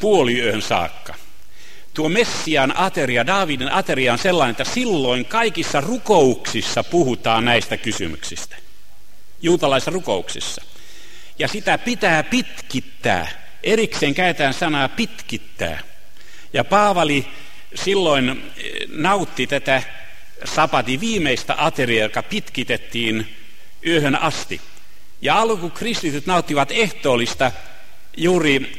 puoliyön 0.00 0.62
saakka. 0.62 1.14
Tuo 1.94 2.08
Messian 2.08 2.74
ateria, 2.76 3.26
Daavidin 3.26 3.72
ateria 3.72 4.12
on 4.12 4.18
sellainen, 4.18 4.50
että 4.50 4.64
silloin 4.64 5.24
kaikissa 5.24 5.80
rukouksissa 5.80 6.84
puhutaan 6.84 7.44
näistä 7.44 7.76
kysymyksistä. 7.76 8.56
Juutalaisissa 9.42 9.90
rukouksissa. 9.90 10.62
Ja 11.38 11.48
sitä 11.48 11.78
pitää 11.78 12.22
pitkittää. 12.22 13.28
Erikseen 13.62 14.14
käytetään 14.14 14.54
sanaa 14.54 14.88
pitkittää. 14.88 15.80
Ja 16.52 16.64
Paavali 16.64 17.26
silloin 17.74 18.28
eh, 18.28 18.72
nautti 18.88 19.46
tätä 19.46 19.82
sapatin 20.44 21.00
viimeistä 21.00 21.54
ateriaa, 21.58 22.06
joka 22.06 22.22
pitkitettiin 22.22 23.36
yöhön 23.86 24.16
asti. 24.16 24.60
Ja 25.22 25.40
alku 25.40 25.70
kristityt 25.70 26.26
nauttivat 26.26 26.70
ehtoollista 26.70 27.52
juuri 28.16 28.72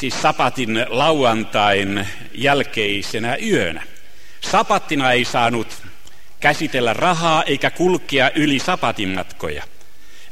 siis 0.00 0.22
sapatin 0.22 0.86
lauantain 0.88 2.08
jälkeisenä 2.34 3.36
yönä. 3.36 3.82
Sapattina 4.40 5.12
ei 5.12 5.24
saanut 5.24 5.82
käsitellä 6.40 6.92
rahaa 6.92 7.44
eikä 7.44 7.70
kulkea 7.70 8.30
yli 8.34 8.58
sapatin 8.58 9.08
matkoja. 9.08 9.62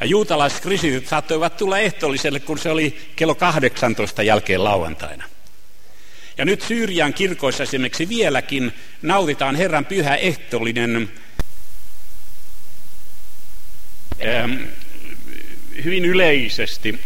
Ja 0.00 0.06
juutalaiset 0.06 0.60
kristityt 0.60 1.08
saattoivat 1.08 1.56
tulla 1.56 1.78
ehtoolliselle, 1.78 2.40
kun 2.40 2.58
se 2.58 2.70
oli 2.70 3.10
kello 3.16 3.34
18 3.34 4.22
jälkeen 4.22 4.64
lauantaina. 4.64 5.24
Ja 6.38 6.44
nyt 6.44 6.62
Syyrian 6.62 7.14
kirkoissa 7.14 7.62
esimerkiksi 7.62 8.08
vieläkin 8.08 8.72
nautitaan 9.02 9.56
Herran 9.56 9.84
pyhä 9.84 10.16
ehtoollinen 10.16 11.08
ähm, 14.26 14.56
hyvin 15.84 16.04
yleisesti 16.04 17.00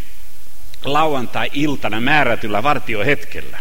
lauantai-iltana 0.84 2.00
määrätyllä 2.00 2.62
vartiohetkellä. 2.62 3.58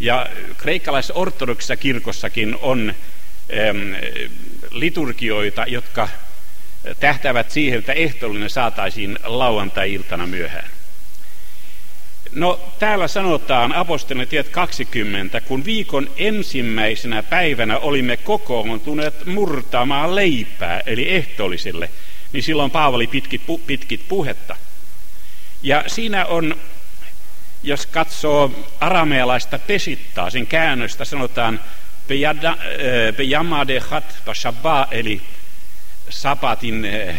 Ja 0.00 0.26
kreikkalaisessa 0.56 1.14
ortodoksissa 1.14 1.76
kirkossakin 1.76 2.56
on 2.62 2.94
ähm, 3.58 3.92
liturgioita, 4.70 5.64
jotka 5.68 6.08
tähtävät 7.00 7.50
siihen, 7.50 7.78
että 7.78 7.92
ehtoollinen 7.92 8.50
saataisiin 8.50 9.18
lauantai-iltana 9.24 10.26
myöhään. 10.26 10.70
No 12.34 12.60
täällä 12.78 13.08
sanotaan 13.08 13.74
apostolien 13.74 14.28
tiet 14.28 14.48
20, 14.48 15.40
kun 15.40 15.64
viikon 15.64 16.10
ensimmäisenä 16.16 17.22
päivänä 17.22 17.78
olimme 17.78 18.16
kokoontuneet 18.16 19.26
murtamaan 19.26 20.14
leipää, 20.14 20.80
eli 20.86 21.10
ehtoollisille, 21.10 21.90
niin 22.32 22.42
silloin 22.42 22.70
Paavali 22.70 23.06
pitkit, 23.06 23.42
pitkit 23.66 24.08
puhetta. 24.08 24.56
Ja 25.62 25.84
siinä 25.86 26.26
on, 26.26 26.56
jos 27.62 27.86
katsoo 27.86 28.50
aramealaista 28.80 29.58
pesittaa, 29.58 30.30
sen 30.30 30.46
käännöstä 30.46 31.04
sanotaan 31.04 31.60
Bejamade 33.16 33.76
äh, 33.76 33.90
hat 33.90 34.16
Shabbat, 34.34 34.88
eli 34.90 35.22
sapatin 36.08 36.84
äh, 36.84 37.16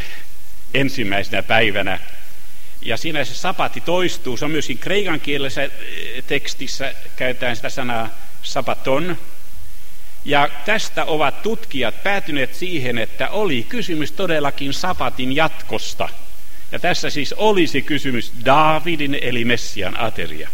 ensimmäisenä 0.74 1.44
päivänä– 1.44 2.00
ja 2.86 2.98
siinä 2.98 3.26
se 3.26 3.34
sapati 3.34 3.82
toistuu. 3.82 4.38
Se 4.38 4.46
on 4.46 4.52
myöskin 4.52 4.78
kreikan 4.78 5.20
kielessä 5.20 5.64
eh, 5.64 5.72
tekstissä 6.28 6.94
käytetään 7.16 7.56
sitä 7.56 7.70
sanaa 7.70 8.10
sapaton. 8.44 9.18
Ja 10.26 10.50
tästä 10.66 11.06
ovat 11.06 11.42
tutkijat 11.42 12.04
päätyneet 12.04 12.56
siihen, 12.56 12.98
että 12.98 13.30
oli 13.30 13.66
kysymys 13.70 14.12
todellakin 14.12 14.74
sapatin 14.74 15.36
jatkosta. 15.36 16.10
Ja 16.72 16.80
tässä 16.80 17.10
siis 17.10 17.34
olisi 17.34 17.82
kysymys 17.82 18.32
Daavidin 18.46 19.18
eli 19.22 19.46
Messian 19.46 20.00
ateria. 20.00 20.50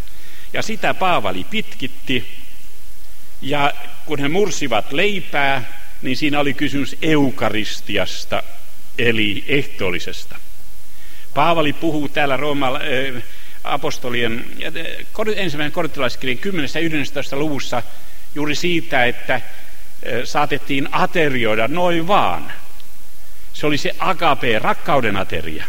Ja 0.53 0.61
sitä 0.61 0.93
Paavali 0.93 1.43
pitkitti. 1.43 2.39
Ja 3.41 3.73
kun 4.05 4.19
he 4.19 4.27
mursivat 4.27 4.91
leipää, 4.91 5.81
niin 6.01 6.17
siinä 6.17 6.39
oli 6.39 6.53
kysymys 6.53 6.95
eukaristiasta, 7.01 8.43
eli 8.97 9.43
ehtoollisesta. 9.47 10.35
Paavali 11.33 11.73
puhuu 11.73 12.09
täällä 12.09 12.37
Rooman 12.37 12.75
äh, 12.75 13.23
apostolien 13.63 14.45
ensimmäinen 15.35 15.71
korintolaiskirjan 15.71 16.37
10. 16.37 16.69
ja 16.75 16.81
11. 16.81 17.35
luvussa 17.35 17.83
juuri 18.35 18.55
siitä, 18.55 19.05
että 19.05 19.35
äh, 19.35 19.41
saatettiin 20.23 20.89
aterioida 20.91 21.67
noin 21.67 22.07
vaan. 22.07 22.51
Se 23.53 23.65
oli 23.67 23.77
se 23.77 23.95
agape, 23.99 24.59
rakkauden 24.59 25.17
ateria. 25.17 25.65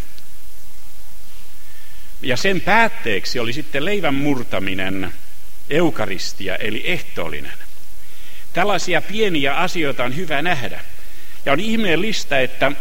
Ja 2.23 2.37
sen 2.37 2.61
päätteeksi 2.61 3.39
oli 3.39 3.53
sitten 3.53 3.85
leivän 3.85 4.15
murtaminen, 4.15 5.13
eukaristia, 5.71 6.57
eli 6.57 6.83
ehtoollinen. 6.85 7.53
Tällaisia 8.53 9.03
pieniä 9.03 9.55
asioita 9.55 10.05
on 10.05 10.17
hyvä 10.17 10.43
nähdä. 10.43 10.81
Ja 11.47 11.53
on 11.53 11.61
ihmeellistä, 11.61 12.41
että 12.41 12.73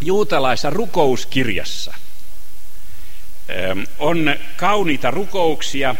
juutalaisessa 0.00 0.70
rukouskirjassa 0.70 1.94
on 3.98 4.36
kauniita 4.56 5.10
rukouksia, 5.10 5.94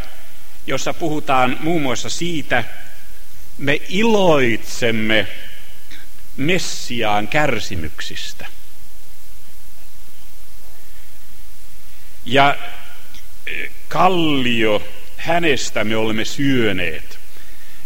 jossa 0.67 0.95
puhutaan 0.95 1.57
muun 1.61 1.83
muassa 1.83 2.09
siitä, 2.09 2.65
me 3.59 3.81
iloitsemme 3.89 5.27
Messiaan 6.37 7.29
kärsimyksistä. 7.29 8.47
Ja 12.25 12.57
kallio, 13.89 14.83
hänestä 15.17 15.85
me 15.85 15.97
olemme 15.97 16.25
syöneet. 16.25 17.19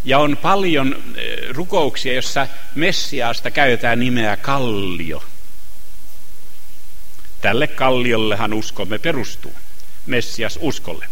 Ja 0.04 0.18
on 0.18 0.36
paljon 0.36 1.02
rukouksia, 1.50 2.14
jossa 2.14 2.48
Messiaasta 2.74 3.50
käytetään 3.50 4.00
nimeä 4.00 4.36
kallio. 4.36 5.24
Tälle 7.44 7.66
kalliollehan 7.66 8.52
uskomme 8.52 8.98
perustuu, 8.98 9.54
Messias 10.06 10.58
uskolle. 10.62 11.06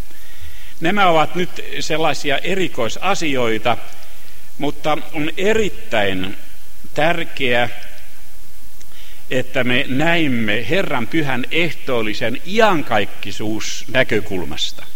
Nämä 0.80 1.08
ovat 1.08 1.34
nyt 1.34 1.64
sellaisia 1.80 2.38
erikoisasioita, 2.38 3.76
mutta 4.58 4.98
on 5.12 5.30
erittäin 5.36 6.36
tärkeää, 6.94 7.68
että 9.30 9.64
me 9.64 9.84
näimme 9.88 10.66
Herran 10.70 11.06
pyhän 11.06 11.44
ehtoollisen 11.50 12.42
iankaikkisuus 12.46 13.84
näkökulmasta. 13.88 14.86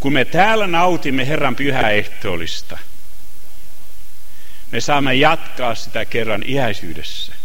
Kun 0.00 0.12
me 0.12 0.24
täällä 0.24 0.66
nautimme 0.66 1.28
Herran 1.28 1.56
pyhää 1.56 1.90
ehtoollista, 1.90 2.78
me 4.70 4.80
saamme 4.80 5.14
jatkaa 5.14 5.74
sitä 5.74 6.04
kerran 6.04 6.44
iäisyydessä. 6.48 7.43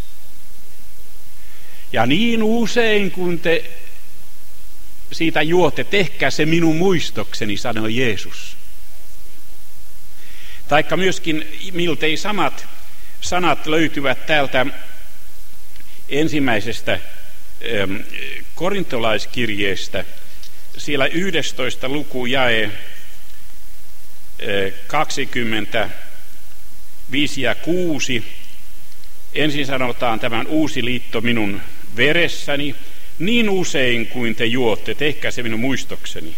Ja 1.93 2.05
niin 2.05 2.43
usein 2.43 3.11
kun 3.11 3.39
te 3.39 3.71
siitä 5.11 5.41
juotte, 5.41 5.83
tehkää 5.83 6.31
se 6.31 6.45
minun 6.45 6.75
muistokseni, 6.75 7.57
sanoi 7.57 7.95
Jeesus. 7.95 8.57
Taikka 10.67 10.97
myöskin 10.97 11.59
miltei 11.73 12.17
samat 12.17 12.67
sanat 13.21 13.67
löytyvät 13.67 14.25
täältä 14.25 14.65
ensimmäisestä 16.09 16.99
korintolaiskirjeestä. 18.55 20.05
Siellä 20.77 21.05
11 21.05 21.89
luku 21.89 22.25
jae 22.25 22.71
25 24.87 27.41
ja 27.41 27.55
6. 27.55 28.23
Ensin 29.33 29.65
sanotaan 29.65 30.19
tämän 30.19 30.47
uusi 30.47 30.85
liitto 30.85 31.21
minun 31.21 31.61
veressäni, 31.99 32.75
niin 33.19 33.49
usein 33.49 34.07
kuin 34.07 34.35
te 34.35 34.45
juotte, 34.45 34.95
tehkää 34.95 35.31
se 35.31 35.43
minun 35.43 35.59
muistokseni. 35.59 36.35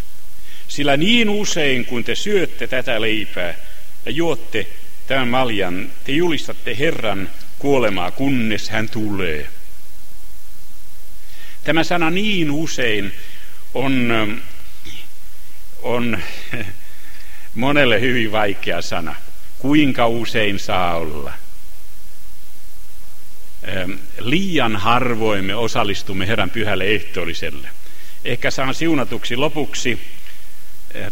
Sillä 0.67 0.97
niin 0.97 1.29
usein 1.29 1.85
kuin 1.85 2.03
te 2.03 2.15
syötte 2.15 2.67
tätä 2.67 3.01
leipää 3.01 3.55
ja 4.05 4.11
juotte 4.11 4.67
tämän 5.07 5.27
maljan, 5.27 5.89
te 6.03 6.11
julistatte 6.11 6.77
Herran 6.79 7.29
kuolemaa, 7.59 8.11
kunnes 8.11 8.69
hän 8.69 8.89
tulee. 8.89 9.49
Tämä 11.63 11.83
sana 11.83 12.09
niin 12.09 12.51
usein 12.51 13.13
on, 13.73 14.11
on 15.81 16.19
monelle 17.55 18.01
hyvin 18.01 18.31
vaikea 18.31 18.81
sana. 18.81 19.15
Kuinka 19.59 20.07
usein 20.07 20.59
saa 20.59 20.95
olla? 20.95 21.33
Liian 24.19 24.75
harvoin 24.75 25.45
me 25.45 25.55
osallistumme 25.55 26.27
Herran 26.27 26.49
pyhälle 26.49 26.85
ehtoolliselle. 26.85 27.69
Ehkä 28.25 28.51
saan 28.51 28.75
siunatuksi 28.75 29.35
lopuksi 29.35 29.99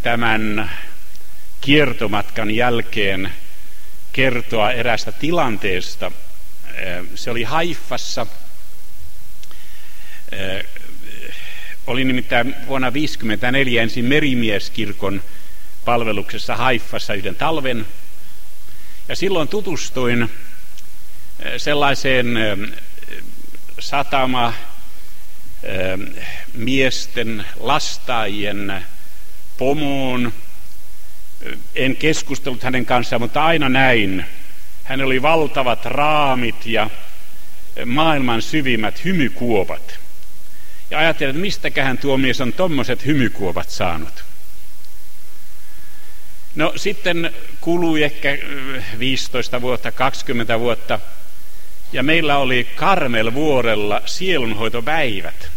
tämän 0.03 0.71
kiertomatkan 1.61 2.51
jälkeen 2.51 3.33
kertoa 4.13 4.71
erästä 4.71 5.11
tilanteesta. 5.11 6.11
Se 7.15 7.31
oli 7.31 7.43
Haifassa. 7.43 8.27
Oli 11.87 12.03
nimittäin 12.03 12.47
vuonna 12.47 12.87
1954 12.87 13.83
ensin 13.83 14.05
merimieskirkon 14.05 15.23
palveluksessa 15.85 16.55
Haifassa 16.55 17.13
yhden 17.13 17.35
talven. 17.35 17.87
Ja 19.07 19.15
silloin 19.15 19.47
tutustuin 19.47 20.29
sellaiseen 21.57 22.37
satama 23.79 24.53
miesten 26.53 27.45
lastaajien 27.59 28.83
pomoon. 29.57 30.33
En 31.75 31.95
keskustellut 31.95 32.63
hänen 32.63 32.85
kanssaan, 32.85 33.21
mutta 33.21 33.45
aina 33.45 33.69
näin. 33.69 34.25
Hän 34.83 35.01
oli 35.01 35.21
valtavat 35.21 35.85
raamit 35.85 36.65
ja 36.65 36.89
maailman 37.85 38.41
syvimmät 38.41 39.05
hymykuopat. 39.05 39.99
Ja 40.91 40.99
ajattelin, 40.99 41.29
että 41.29 41.41
mistäköhän 41.41 41.97
tuo 41.97 42.17
mies 42.17 42.41
on 42.41 42.53
tuommoiset 42.53 43.05
hymykuopat 43.05 43.69
saanut. 43.69 44.23
No 46.55 46.73
sitten 46.75 47.33
kului 47.61 48.03
ehkä 48.03 48.37
15 48.99 49.61
vuotta, 49.61 49.91
20 49.91 50.59
vuotta– 50.59 50.99
ja 51.93 52.03
meillä 52.03 52.37
oli 52.37 52.67
Karmelvuorella 52.75 54.01
sielunhoitopäivät. 54.05 55.49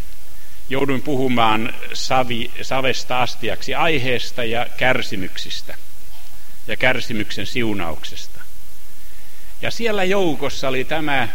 Jouduin 0.71 1.03
puhumaan 1.03 1.75
savi, 1.93 2.51
savesta 2.63 3.23
astiaksi 3.23 3.75
aiheesta 3.75 4.45
ja 4.45 4.67
kärsimyksistä 4.77 5.75
ja 6.67 6.77
kärsimyksen 6.77 7.47
siunauksesta. 7.47 8.41
Ja 9.63 9.71
siellä 9.71 10.05
joukossa 10.05 10.69
oli 10.69 10.85
tämä 10.85 11.29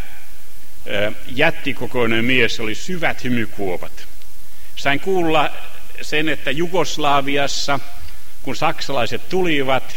jättikokoinen 1.27 2.25
mies, 2.25 2.59
oli 2.59 2.75
syvät 2.75 3.23
hymykuopat. 3.23 4.07
Sain 4.75 4.99
kuulla 4.99 5.51
sen, 6.01 6.29
että 6.29 6.51
Jugoslaaviassa, 6.51 7.79
kun 8.43 8.55
saksalaiset 8.55 9.29
tulivat, 9.29 9.95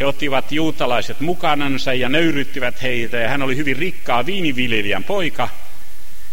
he 0.00 0.06
ottivat 0.06 0.52
juutalaiset 0.52 1.20
mukanansa 1.20 1.94
ja 1.94 2.08
nöyryttivät 2.08 2.82
heitä 2.82 3.16
ja 3.16 3.28
hän 3.28 3.42
oli 3.42 3.56
hyvin 3.56 3.76
rikkaa 3.76 4.26
viiniviljelijän 4.26 5.04
poika. 5.04 5.48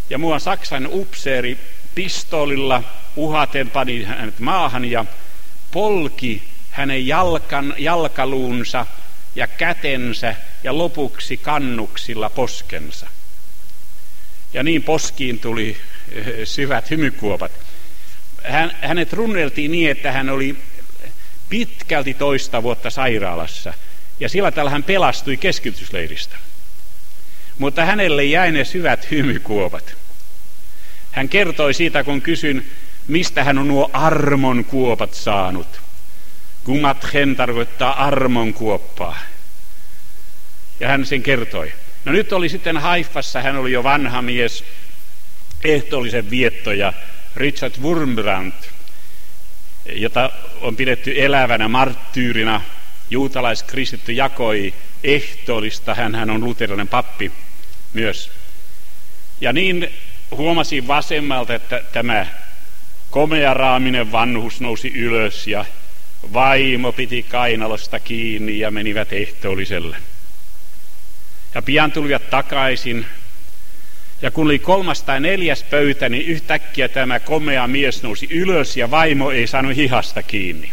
Ja 0.09 0.17
mua 0.17 0.39
Saksan 0.39 0.87
upseeri 0.91 1.57
pistoolilla 1.95 2.83
uhaten 3.15 3.69
pani 3.69 4.03
hänet 4.03 4.39
maahan 4.39 4.85
ja 4.85 5.05
polki 5.71 6.43
hänen 6.71 7.07
jalkan, 7.07 7.73
jalkaluunsa 7.77 8.85
ja 9.35 9.47
kätensä 9.47 10.35
ja 10.63 10.77
lopuksi 10.77 11.37
kannuksilla 11.37 12.29
poskensa. 12.29 13.07
Ja 14.53 14.63
niin 14.63 14.83
poskiin 14.83 15.39
tuli 15.39 15.77
eh, 16.11 16.25
syvät 16.43 16.89
hymykuopat. 16.89 17.51
Hän, 18.43 18.71
hänet 18.81 19.13
runneltiin 19.13 19.71
niin, 19.71 19.91
että 19.91 20.11
hän 20.11 20.29
oli 20.29 20.57
pitkälti 21.51 22.13
toista 22.13 22.63
vuotta 22.63 22.89
sairaalassa. 22.89 23.73
Ja 24.19 24.29
sillä 24.29 24.51
tällä 24.51 24.71
hän 24.71 24.83
pelastui 24.83 25.37
keskitysleiristä. 25.37 26.35
Mutta 27.57 27.85
hänelle 27.85 28.23
jäi 28.23 28.51
ne 28.51 28.65
syvät 28.65 29.11
hymykuopat. 29.11 29.95
Hän 31.11 31.29
kertoi 31.29 31.73
siitä, 31.73 32.03
kun 32.03 32.21
kysyn, 32.21 32.65
mistä 33.07 33.43
hän 33.43 33.57
on 33.57 33.67
nuo 33.67 33.89
armon 33.93 34.65
kuopat 34.65 35.13
saanut. 35.13 35.81
Gumatchen 36.65 37.35
tarkoittaa 37.35 38.05
armon 38.05 38.53
kuoppaa. 38.53 39.19
Ja 40.79 40.87
hän 40.87 41.05
sen 41.05 41.23
kertoi. 41.23 41.73
No 42.05 42.11
nyt 42.11 42.33
oli 42.33 42.49
sitten 42.49 42.77
Haifassa, 42.77 43.41
hän 43.41 43.55
oli 43.55 43.71
jo 43.71 43.83
vanha 43.83 44.21
mies, 44.21 44.63
ehtoollisen 45.63 46.29
viettoja, 46.29 46.93
Richard 47.35 47.73
Wurmbrandt, 47.81 48.55
jota 49.85 50.31
on 50.61 50.75
pidetty 50.75 51.13
elävänä 51.17 51.67
marttyyrinä. 51.67 52.61
Juutalaiskristitty 53.09 54.11
jakoi 54.11 54.73
ehtoollista, 55.03 55.95
hän, 55.95 56.15
hän 56.15 56.29
on 56.29 56.43
luterilainen 56.43 56.87
pappi 56.87 57.31
myös. 57.93 58.31
Ja 59.41 59.53
niin 59.53 59.89
huomasin 60.31 60.87
vasemmalta, 60.87 61.55
että 61.55 61.83
tämä 61.93 62.25
komearaaminen 63.09 64.11
vanhus 64.11 64.61
nousi 64.61 64.87
ylös 64.87 65.47
ja 65.47 65.65
vaimo 66.33 66.91
piti 66.91 67.23
kainalosta 67.23 67.99
kiinni 67.99 68.59
ja 68.59 68.71
menivät 68.71 69.13
ehtoolliselle. 69.13 69.97
Ja 71.55 71.61
pian 71.61 71.91
tulivat 71.91 72.29
takaisin 72.29 73.05
ja 74.21 74.31
kun 74.31 74.45
oli 74.45 74.59
kolmas 74.59 75.03
tai 75.03 75.19
neljäs 75.19 75.63
pöytä, 75.63 76.09
niin 76.09 76.25
yhtäkkiä 76.25 76.87
tämä 76.87 77.19
komea 77.19 77.67
mies 77.67 78.03
nousi 78.03 78.27
ylös 78.31 78.77
ja 78.77 78.91
vaimo 78.91 79.31
ei 79.31 79.47
saanut 79.47 79.75
hihasta 79.75 80.23
kiinni. 80.23 80.71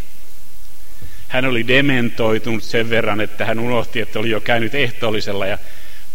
Hän 1.28 1.44
oli 1.44 1.68
dementoitunut 1.68 2.62
sen 2.62 2.90
verran, 2.90 3.20
että 3.20 3.44
hän 3.44 3.58
unohti, 3.58 4.00
että 4.00 4.18
oli 4.18 4.30
jo 4.30 4.40
käynyt 4.40 4.74
ehtoollisella 4.74 5.46
ja 5.46 5.58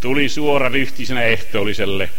tuli 0.02 0.30
suora 0.30 0.70
ryhtisenä 0.70 1.24
ehtoolliselle. 1.24 2.10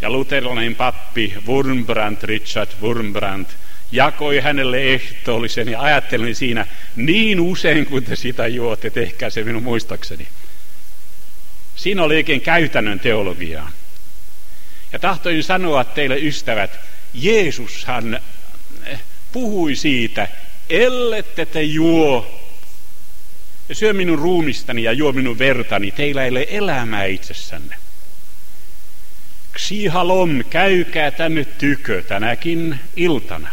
Ja 0.00 0.10
luterilainen 0.10 0.74
pappi 0.74 1.34
Wurmbrand, 1.46 2.16
Richard 2.22 2.70
Wurmbrand, 2.82 3.46
jakoi 3.92 4.40
hänelle 4.40 4.82
ehtoollisen 4.82 5.68
ja 5.68 5.80
ajattelin 5.80 6.34
siinä 6.34 6.66
niin 6.96 7.40
usein 7.40 7.86
kuin 7.86 8.04
te 8.04 8.16
sitä 8.16 8.46
juotte, 8.46 8.90
tehkää 8.90 9.30
se 9.30 9.44
minun 9.44 9.62
muistakseni. 9.62 10.28
Siinä 11.76 12.02
oli 12.02 12.16
oikein 12.16 12.40
käytännön 12.40 13.00
teologiaa. 13.00 13.70
Ja 14.92 14.98
tahtoin 14.98 15.44
sanoa 15.44 15.84
teille 15.84 16.18
ystävät, 16.18 16.80
Jeesushan 17.14 18.20
puhui 19.32 19.76
siitä, 19.76 20.28
ellette 20.70 21.46
te 21.46 21.62
juo 21.62 22.42
ja 23.68 23.74
syö 23.74 23.92
minun 23.92 24.18
ruumistani 24.18 24.82
ja 24.82 24.92
juo 24.92 25.12
minun 25.12 25.38
vertani, 25.38 25.90
teillä 25.90 26.24
ei 26.24 26.30
ole 26.30 26.46
elämää 26.50 27.04
itsessänne. 27.04 27.76
Ksihalom, 29.52 30.44
käykää 30.50 31.10
tänne 31.10 31.44
tykö 31.44 32.02
tänäkin 32.02 32.80
iltana. 32.96 33.48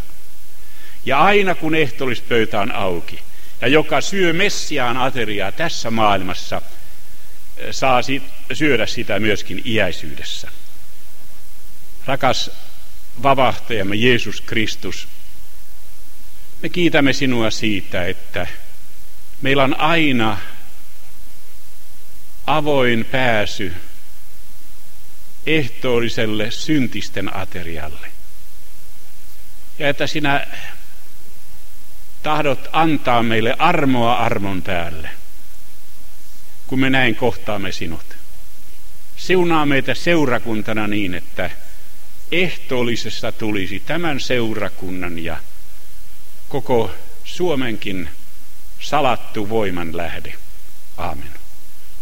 Ja 1.05 1.19
aina 1.19 1.55
kun 1.55 1.75
ehtoollispöytä 1.75 2.61
on 2.61 2.71
auki, 2.71 3.19
ja 3.61 3.67
joka 3.67 4.01
syö 4.01 4.33
Messiaan 4.33 4.97
ateriaa 4.97 5.51
tässä 5.51 5.91
maailmassa, 5.91 6.61
saa 7.71 8.01
syödä 8.53 8.85
sitä 8.85 9.19
myöskin 9.19 9.61
iäisyydessä. 9.65 10.51
Rakas 12.09 12.51
vavahtajamme 13.23 13.95
Jeesus 13.95 14.41
Kristus, 14.41 15.07
me 16.61 16.69
kiitämme 16.69 17.13
sinua 17.13 17.51
siitä, 17.51 18.05
että 18.05 18.47
meillä 19.41 19.63
on 19.63 19.79
aina 19.79 20.37
avoin 22.47 23.05
pääsy 23.05 23.73
ehtoolliselle 25.45 26.51
syntisten 26.51 27.35
aterialle. 27.35 28.07
Ja 29.79 29.89
että 29.89 30.07
sinä 30.07 30.47
tahdot 32.23 32.69
antaa 32.71 33.23
meille 33.23 33.55
armoa 33.59 34.13
armon 34.13 34.61
päälle, 34.61 35.09
kun 36.67 36.79
me 36.79 36.89
näin 36.89 37.15
kohtaamme 37.15 37.71
sinut. 37.71 38.15
Siunaa 39.17 39.65
meitä 39.65 39.93
seurakuntana 39.93 40.87
niin, 40.87 41.13
että 41.13 41.49
ehtoollisesta 42.31 43.31
tulisi 43.31 43.79
tämän 43.79 44.19
seurakunnan 44.19 45.19
ja 45.19 45.37
koko 46.49 46.91
Suomenkin 47.23 48.09
salattu 48.79 49.49
voiman 49.49 49.97
lähde. 49.97 50.33
Aamen. 50.97 51.38